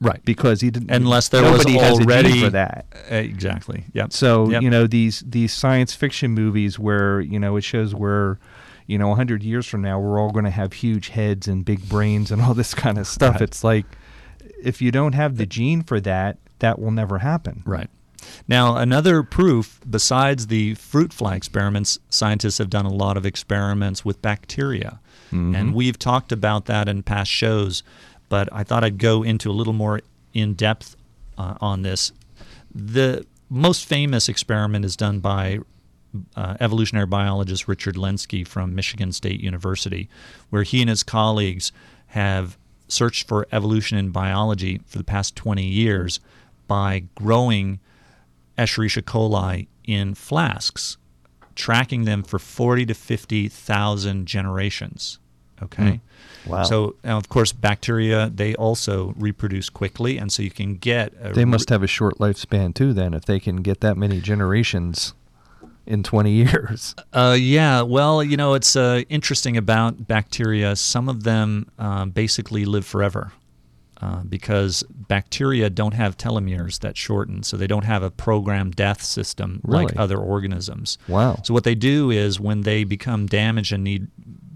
[0.00, 0.24] Right.
[0.24, 0.90] because he didn't.
[0.90, 2.86] Unless there was already for that.
[3.10, 3.84] Uh, exactly.
[3.94, 4.12] Yep.
[4.12, 4.62] So Yep.
[4.62, 8.38] you know these these science fiction movies where you know it shows where
[8.86, 11.88] you know hundred years from now we're all going to have huge heads and big
[11.88, 13.34] brains and all this kind of stuff.
[13.34, 13.42] Right.
[13.42, 13.86] It's like
[14.62, 17.62] if you don't have the gene for that, that will never happen.
[17.66, 17.88] Right.
[18.48, 24.04] Now, another proof besides the fruit fly experiments, scientists have done a lot of experiments
[24.04, 25.00] with bacteria.
[25.30, 27.82] And we've talked about that in past shows,
[28.28, 30.00] but I thought I'd go into a little more
[30.34, 30.96] in depth
[31.36, 32.12] uh, on this.
[32.74, 35.60] The most famous experiment is done by
[36.36, 40.08] uh, evolutionary biologist Richard Lenski from Michigan State University,
[40.50, 41.72] where he and his colleagues
[42.08, 42.58] have
[42.88, 46.20] searched for evolution in biology for the past 20 years
[46.66, 47.80] by growing
[48.56, 50.96] Escherichia coli in flasks,
[51.54, 55.18] tracking them for 40 to 50,000 generations.
[55.62, 56.00] Okay.
[56.46, 56.62] Wow.
[56.62, 61.12] So, now, of course, bacteria, they also reproduce quickly, and so you can get.
[61.20, 62.92] A They must have a short lifespan too.
[62.92, 65.14] Then, if they can get that many generations
[65.86, 66.94] in twenty years.
[67.12, 70.76] Uh, yeah, well, you know, it's uh, interesting about bacteria.
[70.76, 73.32] Some of them uh, basically live forever
[74.00, 79.02] uh, because bacteria don't have telomeres that shorten, so they don't have a programmed death
[79.02, 80.98] system like other organisms.
[81.08, 81.40] Wow.
[81.42, 84.08] So what they do is when they become damaged and need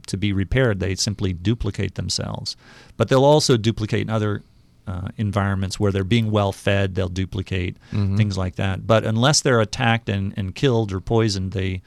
[0.07, 2.57] to be repaired, they simply duplicate themselves.
[2.97, 4.43] But they'll also duplicate in other
[4.87, 6.95] uh, environments where they're being well fed.
[6.95, 8.87] They'll duplicate things like that.
[8.87, 11.83] But unless they're attacked and, and killed or poisoned, they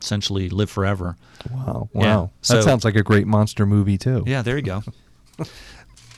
[0.00, 1.16] essentially live forever.
[1.50, 1.88] Wow.
[1.94, 2.30] Yeah, Wow.
[2.42, 4.22] so- that sounds like a great monster movie too.
[4.26, 4.82] Yeah, there you go.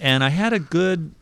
[0.01, 1.12] and I had a good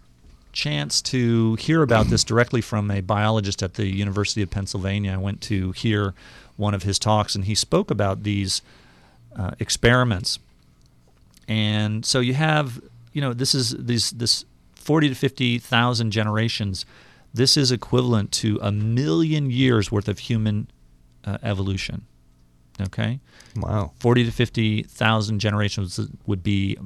[0.53, 5.12] chance to hear about this directly from a biologist at the University of Pennsylvania.
[5.12, 6.14] I went to hear
[6.57, 8.62] one of his talks, and he spoke about these
[9.37, 10.39] uh, experiments.
[11.47, 12.81] And so you have,
[13.12, 16.85] you know, this is these this forty to fifty thousand generations.
[17.33, 20.68] This is equivalent to a million years worth of human
[21.24, 22.07] uh, evolution.
[22.81, 23.20] Okay.
[23.57, 23.93] Wow.
[23.99, 26.79] 40 to 50,000 generations would be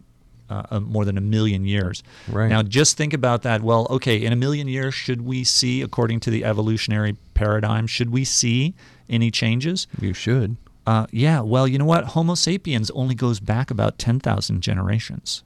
[0.49, 2.03] uh, more than a million years.
[2.29, 2.49] Right.
[2.49, 3.63] Now, just think about that.
[3.63, 8.11] Well, okay, in a million years, should we see, according to the evolutionary paradigm, should
[8.11, 8.75] we see
[9.09, 9.87] any changes?
[10.01, 10.57] You should.
[10.87, 12.05] Uh, yeah, well, you know what?
[12.07, 15.45] Homo sapiens only goes back about 10,000 generations.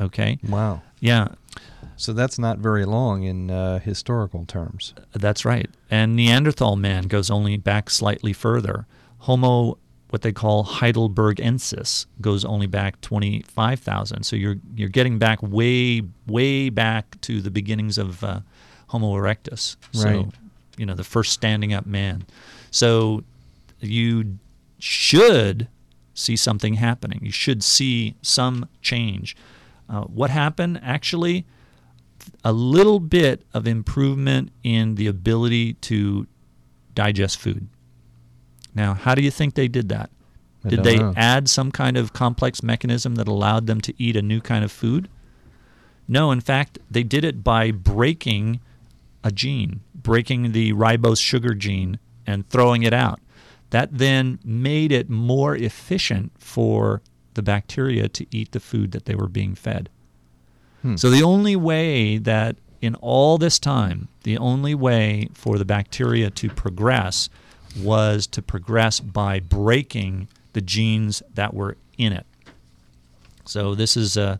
[0.00, 0.38] Okay?
[0.46, 0.82] Wow.
[1.00, 1.28] Yeah,
[1.96, 4.94] So that's not very long in uh, historical terms.
[5.12, 5.70] That's right.
[5.90, 8.86] And Neanderthal man goes only back slightly further.
[9.20, 9.78] Homo,
[10.10, 14.22] what they call Heidelbergensis, goes only back 25,000.
[14.24, 18.40] So you're you're getting back way way back to the beginnings of uh,
[18.88, 19.76] Homo erectus.
[19.92, 20.26] So Right.
[20.76, 22.24] you know the first standing up man.
[22.70, 23.22] So
[23.80, 24.38] you
[24.82, 25.68] should
[26.12, 27.20] see something happening.
[27.22, 29.36] You should see some change.
[29.88, 31.46] Uh, what happened actually?
[32.44, 36.26] a little bit of improvement in the ability to
[36.94, 37.68] digest food.
[38.74, 40.10] Now, how do you think they did that?
[40.64, 41.12] I Did they know.
[41.16, 44.70] add some kind of complex mechanism that allowed them to eat a new kind of
[44.70, 45.08] food?
[46.06, 48.60] No, in fact, they did it by breaking
[49.24, 53.20] a gene, breaking the ribose sugar gene and throwing it out.
[53.72, 57.00] That then made it more efficient for
[57.34, 59.88] the bacteria to eat the food that they were being fed.
[60.82, 60.96] Hmm.
[60.96, 66.28] So the only way that in all this time, the only way for the bacteria
[66.30, 67.30] to progress
[67.80, 72.26] was to progress by breaking the genes that were in it.
[73.46, 74.38] So this is a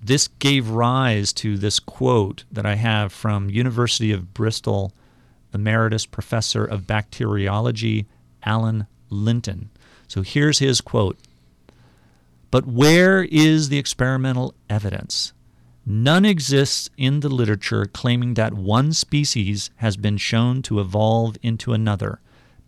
[0.00, 4.92] this gave rise to this quote that I have from University of Bristol
[5.52, 8.06] emeritus professor of bacteriology
[8.44, 9.70] Alan Linton.
[10.06, 11.18] So here's his quote.
[12.50, 15.32] But where is the experimental evidence?
[15.84, 21.72] None exists in the literature claiming that one species has been shown to evolve into
[21.72, 22.20] another.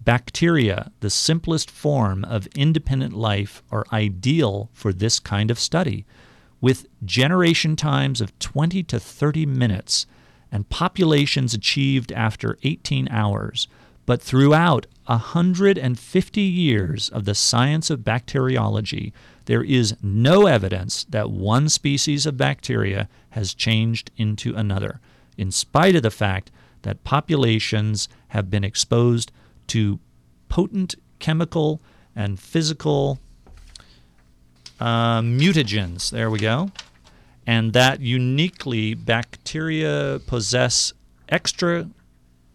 [0.03, 6.07] Bacteria, the simplest form of independent life, are ideal for this kind of study,
[6.61, 10.07] with generation times of 20 to 30 minutes
[10.51, 13.69] and populations achieved after 18 hours.
[14.11, 19.13] But throughout 150 years of the science of bacteriology,
[19.45, 23.09] there is no evidence that one species of bacteria
[23.39, 24.99] has changed into another,
[25.39, 26.51] in spite of the fact
[26.83, 29.31] that populations have been exposed
[29.69, 30.01] to
[30.49, 31.81] potent chemical
[32.17, 33.21] and physical
[34.81, 36.11] uh, mutagens.
[36.11, 36.73] There we go.
[37.47, 40.95] And that uniquely bacteria possess
[41.29, 41.89] extra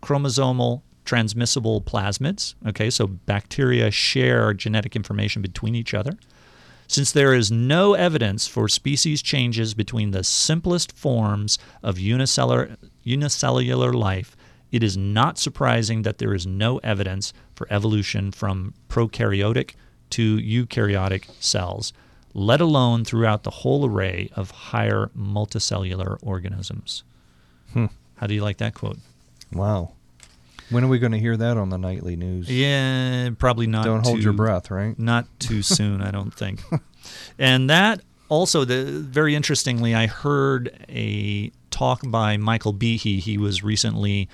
[0.04, 2.56] chromosomal transmissible plasmids.
[2.68, 6.18] Okay, so bacteria share genetic information between each other.
[6.88, 13.94] Since there is no evidence for species changes between the simplest forms of unicellular, unicellular
[13.94, 14.36] life,
[14.72, 19.72] it is not surprising that there is no evidence for evolution from prokaryotic
[20.12, 21.94] to eukaryotic cells,
[22.34, 27.04] let alone throughout the whole array of higher multicellular organisms.
[27.74, 27.86] Hmm.
[28.18, 29.00] How do you like that quote?
[29.52, 29.94] Wow.
[30.70, 32.50] When are we going to hear that on the nightly news?
[32.50, 33.86] Yeah, probably not.
[33.86, 34.98] Don't hold your breath, right?
[34.98, 36.62] Not too soon, I don't think.
[37.38, 43.20] And that also, the very interestingly, I heard a talk by Michael Behe.
[43.20, 44.28] He was recently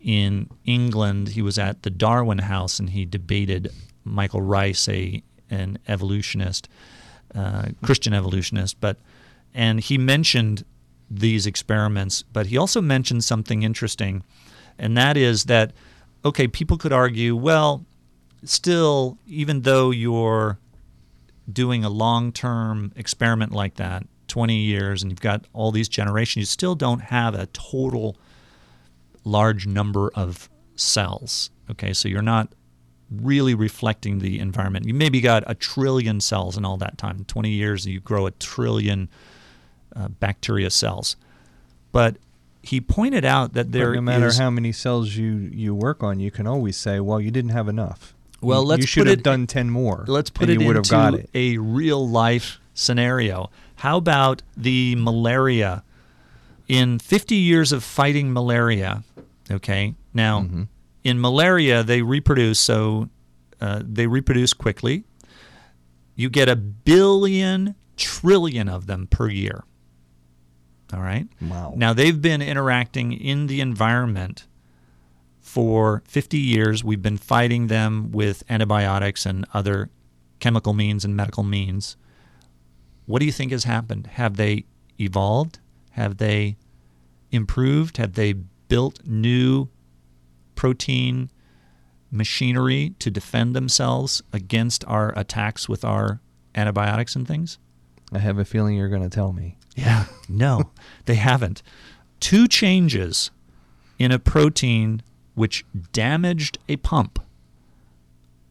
[0.00, 1.28] in England.
[1.28, 3.72] He was at the Darwin House and he debated
[4.04, 6.68] Michael Reiss, a an evolutionist,
[7.34, 8.80] uh, Christian evolutionist.
[8.80, 8.98] But
[9.54, 10.64] and he mentioned
[11.10, 14.24] these experiments, but he also mentioned something interesting,
[14.78, 15.72] and that is that
[16.24, 17.84] okay, people could argue, well,
[18.44, 20.58] still, even though you're
[21.52, 26.42] doing a long term experiment like that, 20 years, and you've got all these generations,
[26.42, 28.16] you still don't have a total
[29.24, 31.50] large number of cells.
[31.70, 32.48] Okay, so you're not
[33.10, 34.86] really reflecting the environment.
[34.86, 37.24] You maybe got a trillion cells in all that time.
[37.24, 39.08] 20 years, you grow a trillion
[39.94, 41.16] uh, bacteria cells.
[41.92, 42.16] But
[42.62, 46.02] he pointed out that there But no matter is- how many cells you, you work
[46.02, 48.14] on, you can always say, well, you didn't have enough.
[48.40, 50.04] Well, You- let's you should put have it- done 10 more.
[50.08, 51.30] Let's put and it you would into have got it.
[51.34, 53.50] a real life scenario.
[53.76, 55.82] How about the malaria?
[56.68, 59.02] In 50 years of fighting malaria,
[59.50, 60.62] okay, now Mm-hmm.
[61.04, 63.08] in malaria, they reproduce, so
[63.60, 65.04] uh, they reproduce quickly.
[66.14, 69.64] You get a billion trillion of them per year.
[70.92, 71.26] All right?
[71.40, 71.74] Wow.
[71.76, 74.46] Now, they've been interacting in the environment
[75.40, 76.84] for 50 years.
[76.84, 79.90] We've been fighting them with antibiotics and other
[80.38, 81.96] chemical means and medical means.
[83.06, 84.06] What do you think has happened?
[84.06, 84.64] Have they
[85.00, 85.58] evolved?
[85.92, 86.56] Have they
[87.30, 87.96] improved?
[87.96, 89.68] Have they built new
[90.54, 91.30] protein
[92.10, 96.20] machinery to defend themselves against our attacks with our
[96.54, 97.58] antibiotics and things?
[98.12, 99.56] I have a feeling you're going to tell me.
[99.74, 100.70] Yeah, no,
[101.06, 101.62] they haven't.
[102.20, 103.30] Two changes
[103.98, 105.02] in a protein
[105.34, 107.18] which damaged a pump,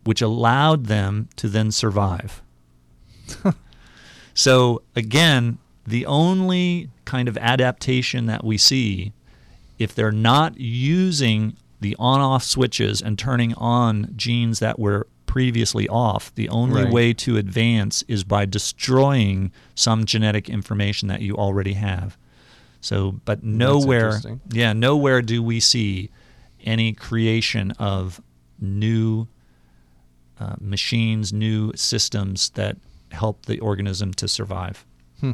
[0.03, 2.41] which allowed them to then survive.
[4.34, 9.14] so, again, the only kind of adaptation that we see,
[9.78, 15.88] if they're not using the on off switches and turning on genes that were previously
[15.88, 16.92] off, the only Right.
[16.92, 22.18] way to advance is by destroying some genetic information that you already have.
[22.82, 24.20] So, but nowhere,
[24.52, 26.10] yeah, nowhere do we see
[26.66, 28.20] any creation of
[28.60, 29.28] new
[30.38, 32.76] uh, machines, new systems that
[33.12, 34.84] help the organism to survive.
[35.22, 35.32] Hmm.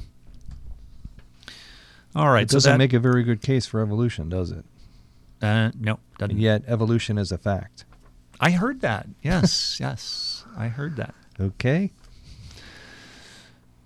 [2.15, 4.63] All right, It doesn't that make a very good case for evolution, does it?
[5.41, 6.37] uh, no, doesn't.
[6.37, 7.85] Yet evolution is a fact.
[8.39, 9.07] I heard that.
[9.21, 11.15] Yes, yes, I heard that.
[11.39, 11.91] Okay.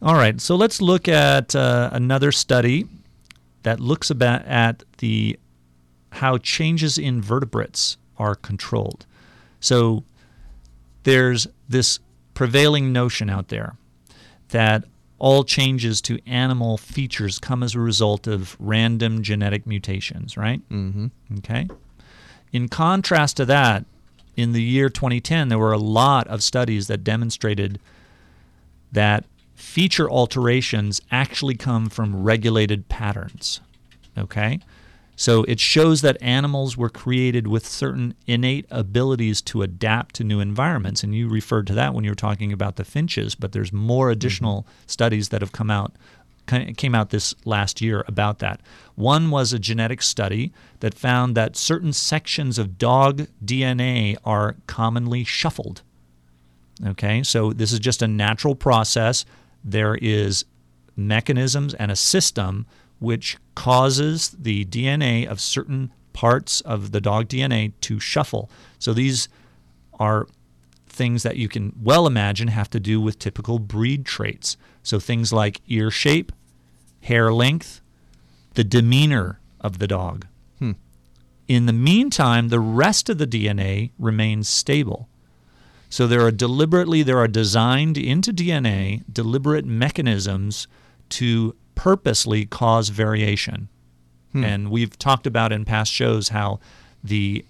[0.02, 2.88] All right, so let's look at uh, another study
[3.64, 5.38] that looks about at the
[6.14, 9.06] how changes in vertebrates are controlled.
[9.60, 10.04] So
[11.04, 12.00] there's this
[12.34, 13.76] prevailing notion out there
[14.50, 14.86] that
[15.20, 20.68] all changes to animal features come as a result of random genetic mutations, right?
[20.70, 21.08] Mm-hmm.
[21.38, 21.68] Okay.
[22.52, 23.86] In contrast to that,
[24.42, 27.80] in the year 2010, there were a lot of studies that demonstrated
[28.92, 29.26] that
[29.56, 33.62] feature alterations actually come from regulated patterns.
[34.18, 34.60] Okay?
[35.16, 40.40] So it shows that animals were created with certain innate abilities to adapt to new
[40.40, 41.04] environments.
[41.04, 44.10] And you referred to that when you were talking about the finches, but there's more
[44.10, 44.72] additional mm-hmm.
[44.88, 45.94] studies that have come out
[46.78, 48.62] came out this last year about that.
[48.96, 55.24] One was a genetic study that found that certain sections of dog DNA are commonly
[55.24, 55.82] shuffled.
[56.86, 59.26] Okay, so this is just a natural process.
[59.64, 60.46] There is
[60.96, 62.66] mechanisms and a system
[63.00, 68.50] which causes the DNA of certain parts of the dog DNA to shuffle.
[68.80, 69.28] So these
[70.00, 70.28] are
[70.88, 74.58] things that you can well imagine have to do with typical breed traits.
[74.84, 76.32] So things like ear shape,
[77.02, 77.82] hair length,
[78.54, 80.28] the demeanor of the dog.
[80.60, 80.72] Hmm.
[81.48, 85.08] In the meantime, the rest of the DNA remains stable.
[85.90, 90.68] So there are deliberately there are designed into DNA deliberate mechanisms
[91.10, 93.68] to purposely cause variation.
[94.46, 96.62] And we've talked about in past shows how
[97.04, 97.44] the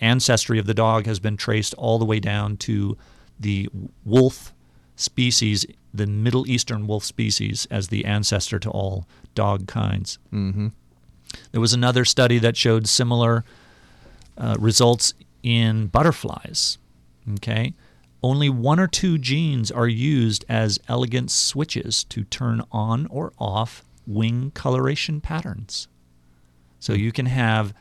[0.00, 2.96] ancestry of the dog has been traced all the way down to
[3.40, 3.68] the
[4.04, 4.53] wolf
[4.96, 10.18] species, the Middle Eastern wolf species, as the ancestor to all dog kinds.
[10.32, 10.68] Mm-hmm.
[11.52, 13.44] There was another study that showed similar
[14.38, 16.78] uh, results in butterflies.
[17.34, 17.74] Okay,
[18.22, 23.84] only one or two genes are used as elegant switches to turn on or off
[24.06, 25.88] wing coloration patterns.
[26.78, 27.72] So you can have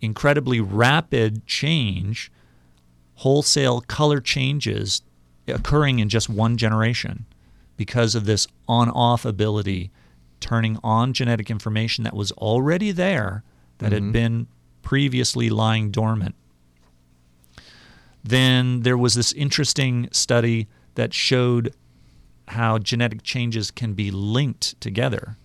[0.00, 2.30] incredibly rapid change,
[3.16, 5.02] wholesale color changes
[5.48, 7.26] occurring in just one generation
[7.76, 9.90] because of this on off ability,
[10.40, 13.42] turning on genetic information that was already there
[13.78, 14.12] that had mm-hmm.
[14.12, 14.46] been
[14.82, 16.34] previously lying dormant.
[18.24, 21.74] Then there was this interesting study that showed
[22.48, 25.36] how genetic changes can be linked together.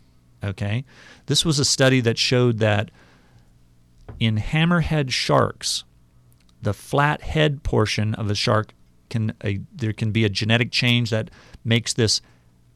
[0.44, 0.86] Okay?
[1.26, 2.92] This was a study that showed that
[4.20, 5.84] in hammerhead sharks,
[6.62, 8.74] the flat head portion of a shark
[9.10, 11.30] can a, there can be a genetic change that
[11.64, 12.22] makes this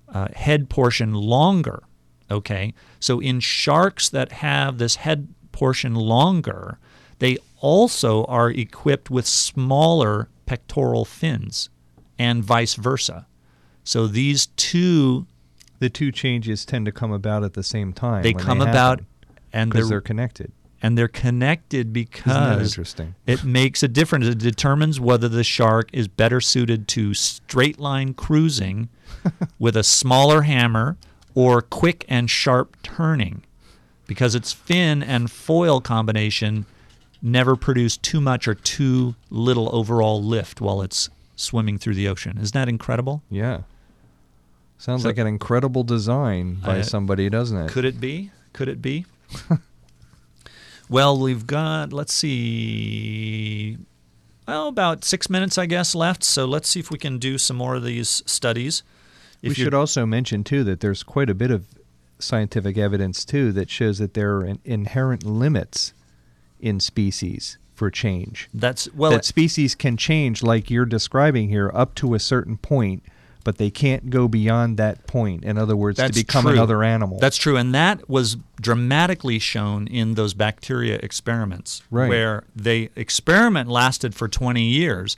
[0.10, 1.84] uh, head portion longer.
[2.30, 6.80] Okay, so in sharks that have this head portion longer,
[7.20, 11.70] they also are equipped with smaller pectoral fins,
[12.18, 13.28] and vice versa.
[13.84, 15.28] So these two
[15.80, 18.22] The two changes tend to come about at the same time.
[18.22, 19.02] they come about,
[19.52, 20.52] and they're they're connected.
[20.82, 22.78] And they're connected because
[23.28, 24.26] it makes a difference.
[24.28, 28.90] It determines whether the shark is better suited to straight line cruising
[29.60, 30.98] with a smaller hammer
[31.36, 33.44] or quick and sharp turning
[34.08, 36.66] because its fin and foil combination
[37.22, 42.38] never produce too much or too little overall lift while it's swimming through the ocean.
[42.40, 43.22] Isn't that incredible?
[43.30, 43.62] Yeah.
[44.80, 47.70] Sounds So- like an incredible design by Uh, somebody, doesn't it?
[47.72, 48.32] Could it be?
[48.54, 49.06] Could it be?
[50.92, 53.78] well, we've got, let's see,
[54.48, 56.24] well, about six minutes, I guess, left.
[56.24, 58.84] So let's see if we can do some more of these studies.
[59.42, 61.66] we If you're- should also mention too that there's quite a bit of
[62.20, 65.94] scientific evidence too that shows that there are inherent limits
[66.60, 68.48] in species for change.
[68.54, 73.02] That's, well, that species can change like you're describing here up to a certain point,
[73.44, 75.44] but they can't go beyond that point.
[75.44, 76.54] In other words, That's to become true.
[76.54, 77.20] another animal.
[77.20, 82.10] That's true, and that was dramatically shown in those bacteria experiments, Right.
[82.10, 85.18] where the experiment lasted for 20 years,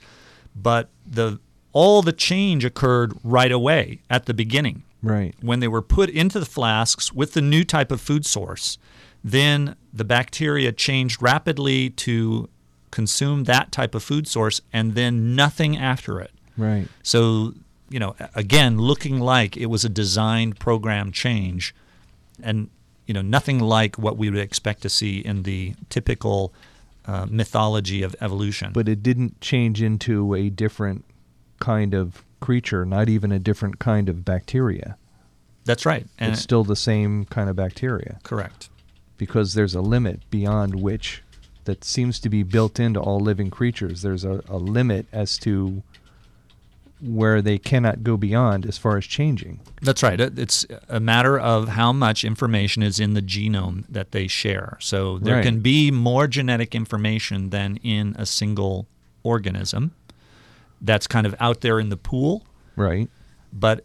[0.54, 1.38] but the
[1.72, 5.34] all the change occurred right away at the beginning right.
[5.40, 8.78] when they were put into the flasks with the new type of food source.
[9.24, 12.48] Then the bacteria changed rapidly to
[12.92, 16.30] consume that type of food source, and then nothing after it.
[16.56, 16.86] Right.
[17.02, 17.54] So,
[17.88, 21.74] you know, again, looking like it was a designed program change
[22.42, 22.70] and,
[23.06, 26.52] you know, nothing like what we would expect to see in the typical
[27.06, 28.72] uh, mythology of evolution.
[28.72, 31.04] But it didn't change into a different
[31.60, 34.96] kind of creature, not even a different kind of bacteria.
[35.64, 36.06] That's right.
[36.18, 38.68] And it's still the same kind of bacteria correct.
[39.16, 41.22] because there's a limit beyond which
[41.64, 44.02] that seems to be built into all living creatures.
[44.02, 45.82] There's a, a limit as to
[47.04, 49.60] where they cannot go beyond as far as changing.
[49.82, 50.18] That's right.
[50.20, 54.76] It's a matter of how much information is in the genome that they share.
[54.80, 55.44] So there Right.
[55.44, 58.86] can be more genetic information than in a single
[59.22, 59.92] organism.
[60.80, 62.46] That's kind of out there in the pool.
[62.76, 63.08] Right.
[63.52, 63.84] but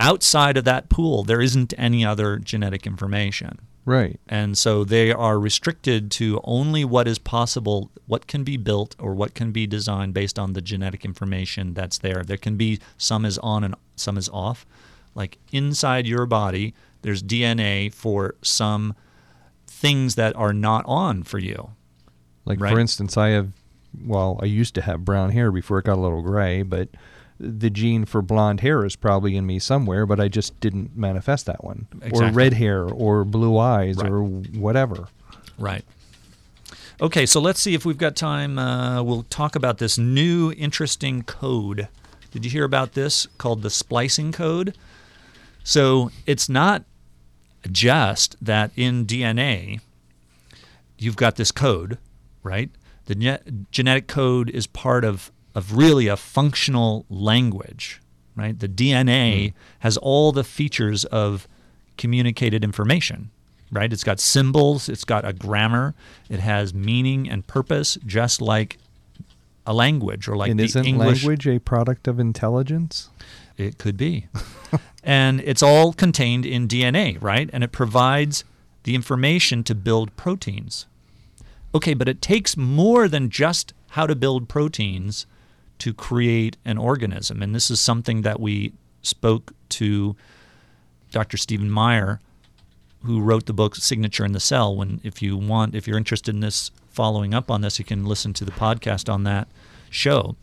[0.00, 3.60] outside of that pool, there isn't any other genetic information.
[3.84, 4.18] Right.
[4.28, 9.14] And so they are restricted to only what is possible, what can be built or
[9.14, 12.22] what can be designed based on the genetic information that's there.
[12.22, 14.64] There can be some is on and some is off.
[15.14, 18.94] Like inside your body, there's DNA for some
[19.66, 21.70] things that are not on for you.
[22.46, 22.72] Like Right.
[22.72, 23.52] for instance, I have
[24.04, 26.88] well, I used to have brown hair before it got a little gray, but
[27.38, 31.46] the gene for blonde hair is probably in me somewhere, but I just didn't manifest
[31.46, 31.86] that one.
[32.12, 34.10] Or red hair or blue eyes Right.
[34.10, 35.08] or whatever.
[35.58, 35.84] Right.
[37.00, 38.58] Okay, so let's see if we've got time.
[38.58, 41.88] Uh, we'll talk about this new interesting code.
[42.30, 44.76] Did you hear about this called the splicing code?
[45.64, 46.84] So it's not
[47.70, 49.80] just that in DNA
[50.98, 51.98] you've got this code,
[52.42, 52.70] right?
[53.06, 58.00] The ge- genetic code is part of, of really a functional language,
[58.36, 58.58] right?
[58.58, 59.56] The DNA hmm.
[59.80, 61.46] has all the features of
[61.96, 63.30] communicated information,
[63.70, 63.92] right?
[63.92, 65.94] It's got symbols, it's got a grammar,
[66.28, 68.78] it has meaning and purpose, just like
[69.66, 71.24] a language or like and the isn't English.
[71.24, 73.10] language a product of intelligence?
[73.56, 74.26] It could be.
[75.04, 77.48] and it's all contained in DNA, right?
[77.52, 78.44] And it provides
[78.82, 80.86] the information to build proteins.
[81.74, 85.26] Okay, but it takes more than just how to build proteins
[85.78, 87.42] to create an organism.
[87.42, 88.72] And this is something that we
[89.02, 90.16] spoke to
[91.10, 91.36] Dr.
[91.36, 92.20] Stephen Meyer,
[93.04, 94.74] who wrote the book Signature in the Cell.
[94.74, 98.04] When if you want, if you're interested in this, following up on this, you can
[98.04, 99.48] listen to the podcast on that
[99.90, 100.36] show.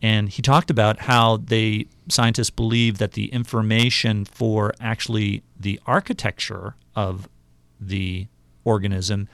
[0.00, 6.76] And he talked about how they scientists believe that the information for actually the architecture
[6.94, 7.28] of
[7.80, 8.28] the
[8.64, 9.28] organism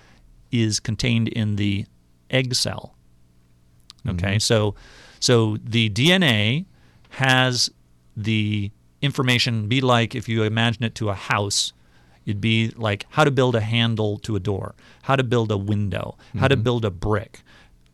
[0.50, 1.84] is contained in the
[2.30, 2.94] egg cell.
[4.08, 4.38] Okay, mm-hmm.
[4.38, 4.74] so
[5.24, 6.66] so the DNA
[7.08, 7.70] has
[8.14, 8.70] the
[9.00, 11.72] information be like if you imagine it to a house,
[12.26, 15.56] it'd be like how to build a handle to a door, how to build a
[15.56, 16.64] window, how to mm-hmm.
[16.64, 17.40] build a brick.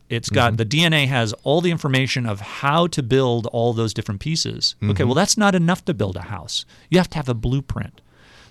[0.09, 0.57] It's got mm-hmm.
[0.57, 4.75] the DNA has all the information of how to build all those different pieces.
[4.83, 5.05] Okay, mm-hmm.
[5.05, 6.65] well that's not enough to build a house.
[6.89, 8.01] You have to have a blueprint.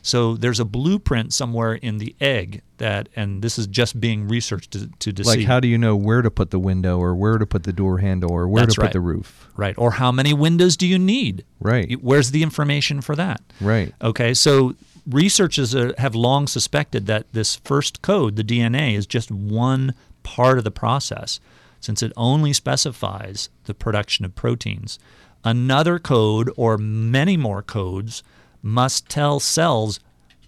[0.03, 4.71] So there's a blueprint somewhere in the egg that, and this is just being researched
[4.73, 7.39] to, to, to Like, how do you know where to put the window or where
[7.39, 9.49] to put the door handle or where That's to put the roof?
[9.57, 9.77] right?
[9.77, 11.45] Or how many windows do you need?
[11.61, 12.03] Right.
[12.03, 13.43] Where's the information for that?
[13.61, 13.95] Right.
[14.01, 14.75] Okay, so
[15.07, 20.65] researchers have long suspected that this first code, the DNA, is just one part of
[20.65, 21.41] the process,
[21.81, 24.99] since it only specifies the production of proteins.
[25.45, 28.23] Another code, or many more codes,
[28.63, 30.01] must tell cells,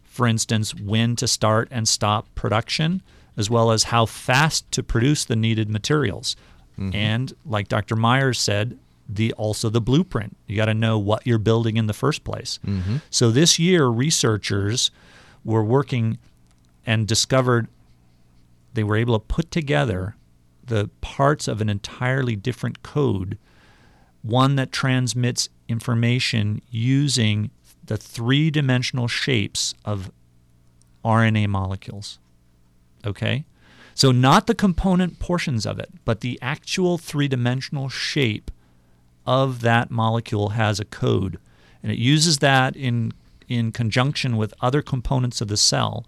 [0.04, 3.02] for instance, when to start and stop production,
[3.36, 6.36] as well as how fast to produce the needed materials.
[6.78, 6.94] Mm-hmm.
[6.94, 7.96] And like Dr.
[7.96, 10.36] Myers said, the also the blueprint.
[10.46, 12.58] You got to know what you're building in the first place.
[12.66, 12.96] Mm-hmm.
[13.10, 14.90] So this year, researchers
[15.44, 16.18] were working
[16.86, 17.68] and discovered
[18.74, 20.16] they were able to put together
[20.64, 23.36] the parts of an entirely different code,
[24.22, 27.50] one that transmits information using
[27.85, 30.11] the three dimensional shapes of
[31.05, 32.18] RNA molecules.
[33.05, 33.45] Okay?
[33.95, 38.51] So, not the component portions of it, but the actual three dimensional shape
[39.26, 41.39] of that molecule has a code.
[41.83, 43.12] And it uses that in,
[43.49, 46.07] in conjunction with other components of the cell.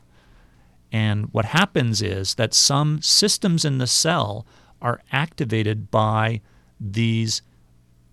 [0.91, 4.47] And what happens is that some systems in the cell
[4.81, 6.41] are activated by
[6.81, 7.43] these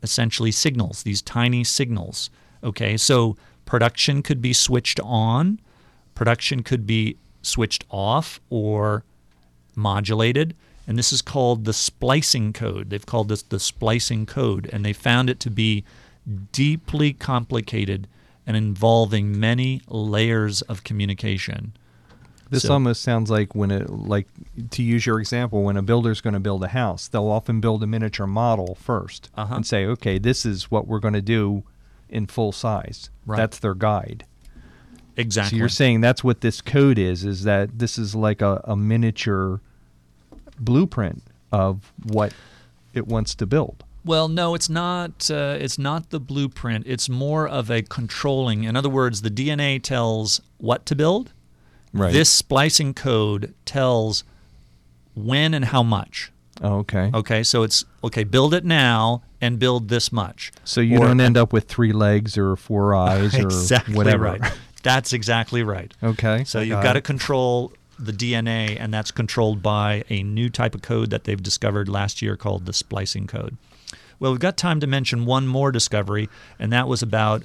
[0.03, 2.29] essentially signals, these tiny signals.
[2.63, 3.37] Okay, so
[3.71, 5.57] production could be switched on,
[6.13, 9.05] production could be switched off or
[9.77, 10.53] modulated.
[10.85, 12.89] And this is called the splicing code.
[12.89, 15.85] They've called this the splicing code, and they found it to be
[16.51, 18.09] deeply complicated
[18.45, 21.71] and involving many layers of communication.
[22.49, 24.27] This So- almost sounds like when it, like
[24.71, 27.81] to use your example, when a builder's going to build a house, they'll often build
[27.83, 29.55] a miniature model 1st Uh-huh.
[29.55, 31.63] and say, okay, this is what we're going to do
[32.11, 33.09] in full size.
[33.25, 33.37] Right.
[33.37, 34.25] That's their guide.
[35.17, 35.57] Exactly.
[35.57, 38.75] So you're saying that's what this code is, is that this is like a, a
[38.75, 39.61] miniature
[40.59, 42.33] blueprint of what
[42.93, 43.83] it wants to build.
[44.03, 45.29] Well, no, it's not.
[45.29, 46.85] Uh, it's not the blueprint.
[46.87, 48.63] It's more of a controlling.
[48.63, 51.33] In other words, the DNA tells what to build.
[51.93, 52.13] Right.
[52.13, 54.23] This splicing code tells
[55.13, 56.31] when and how much.
[56.61, 57.09] Oh, okay.
[57.13, 58.23] Okay, so it's okay.
[58.23, 60.51] Build it now and build this much.
[60.63, 64.23] So you Or- don't end up with three legs or four eyes or exactly whatever.
[64.25, 64.53] right.
[64.83, 65.93] That's exactly right.
[66.03, 66.43] Okay.
[66.43, 70.73] So you've got got to control the DNA, and that's controlled by a new type
[70.73, 73.57] of code that they've discovered last year called the splicing code.
[74.19, 76.27] Well, we've got time to mention one more discovery,
[76.59, 77.43] and that was about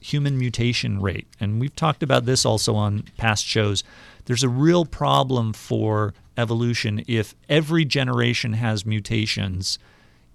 [0.00, 1.26] human mutation rate.
[1.38, 3.84] And we've talked about this also on past shows.
[4.24, 9.78] There's a real problem for evolution if every generation has mutations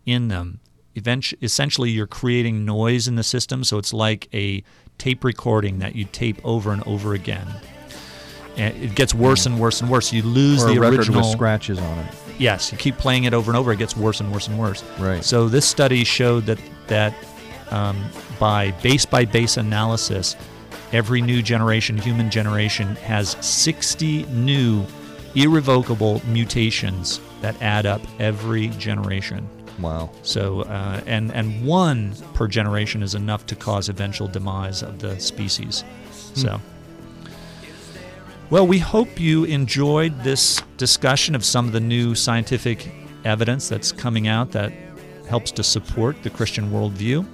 [0.06, 0.60] in them.
[0.93, 4.64] Eventually, essentially, you're creating noise in the system, so it's like a
[4.97, 7.47] tape recording that you tape over and over again.
[8.56, 10.14] And it gets worse and worse and worse.
[10.14, 11.22] You lose or the original.
[11.22, 12.16] with scratches on it.
[12.38, 13.74] Yes, you keep playing it over and over.
[13.74, 14.84] It gets worse and worse and worse.
[14.97, 15.24] Right.
[15.24, 17.14] So this study showed that that
[17.72, 20.38] um, by base by base analysis,
[20.93, 24.86] every new generation, human generation, has 60 new
[25.36, 29.48] irrevocable mutations that add up every generation.
[29.80, 30.10] Wow.
[30.24, 35.20] So uh, and and one per generation is enough to cause eventual demise of the
[35.20, 35.84] species.
[36.12, 36.60] So.
[38.52, 42.92] Well, we hope you enjoyed this discussion of some of the new scientific
[43.24, 44.72] evidence that's coming out that
[45.28, 47.26] helps to support the Christian worldview.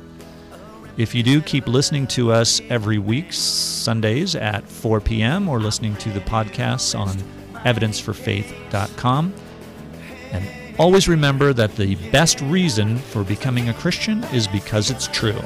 [0.97, 5.95] If you do, keep listening to us every week, Sundays at 4 p.m., or listening
[5.97, 7.17] to the podcasts on
[7.63, 9.33] evidenceforfaith.com.
[10.31, 15.41] And always remember that the best reason for becoming a Christian is because it's true.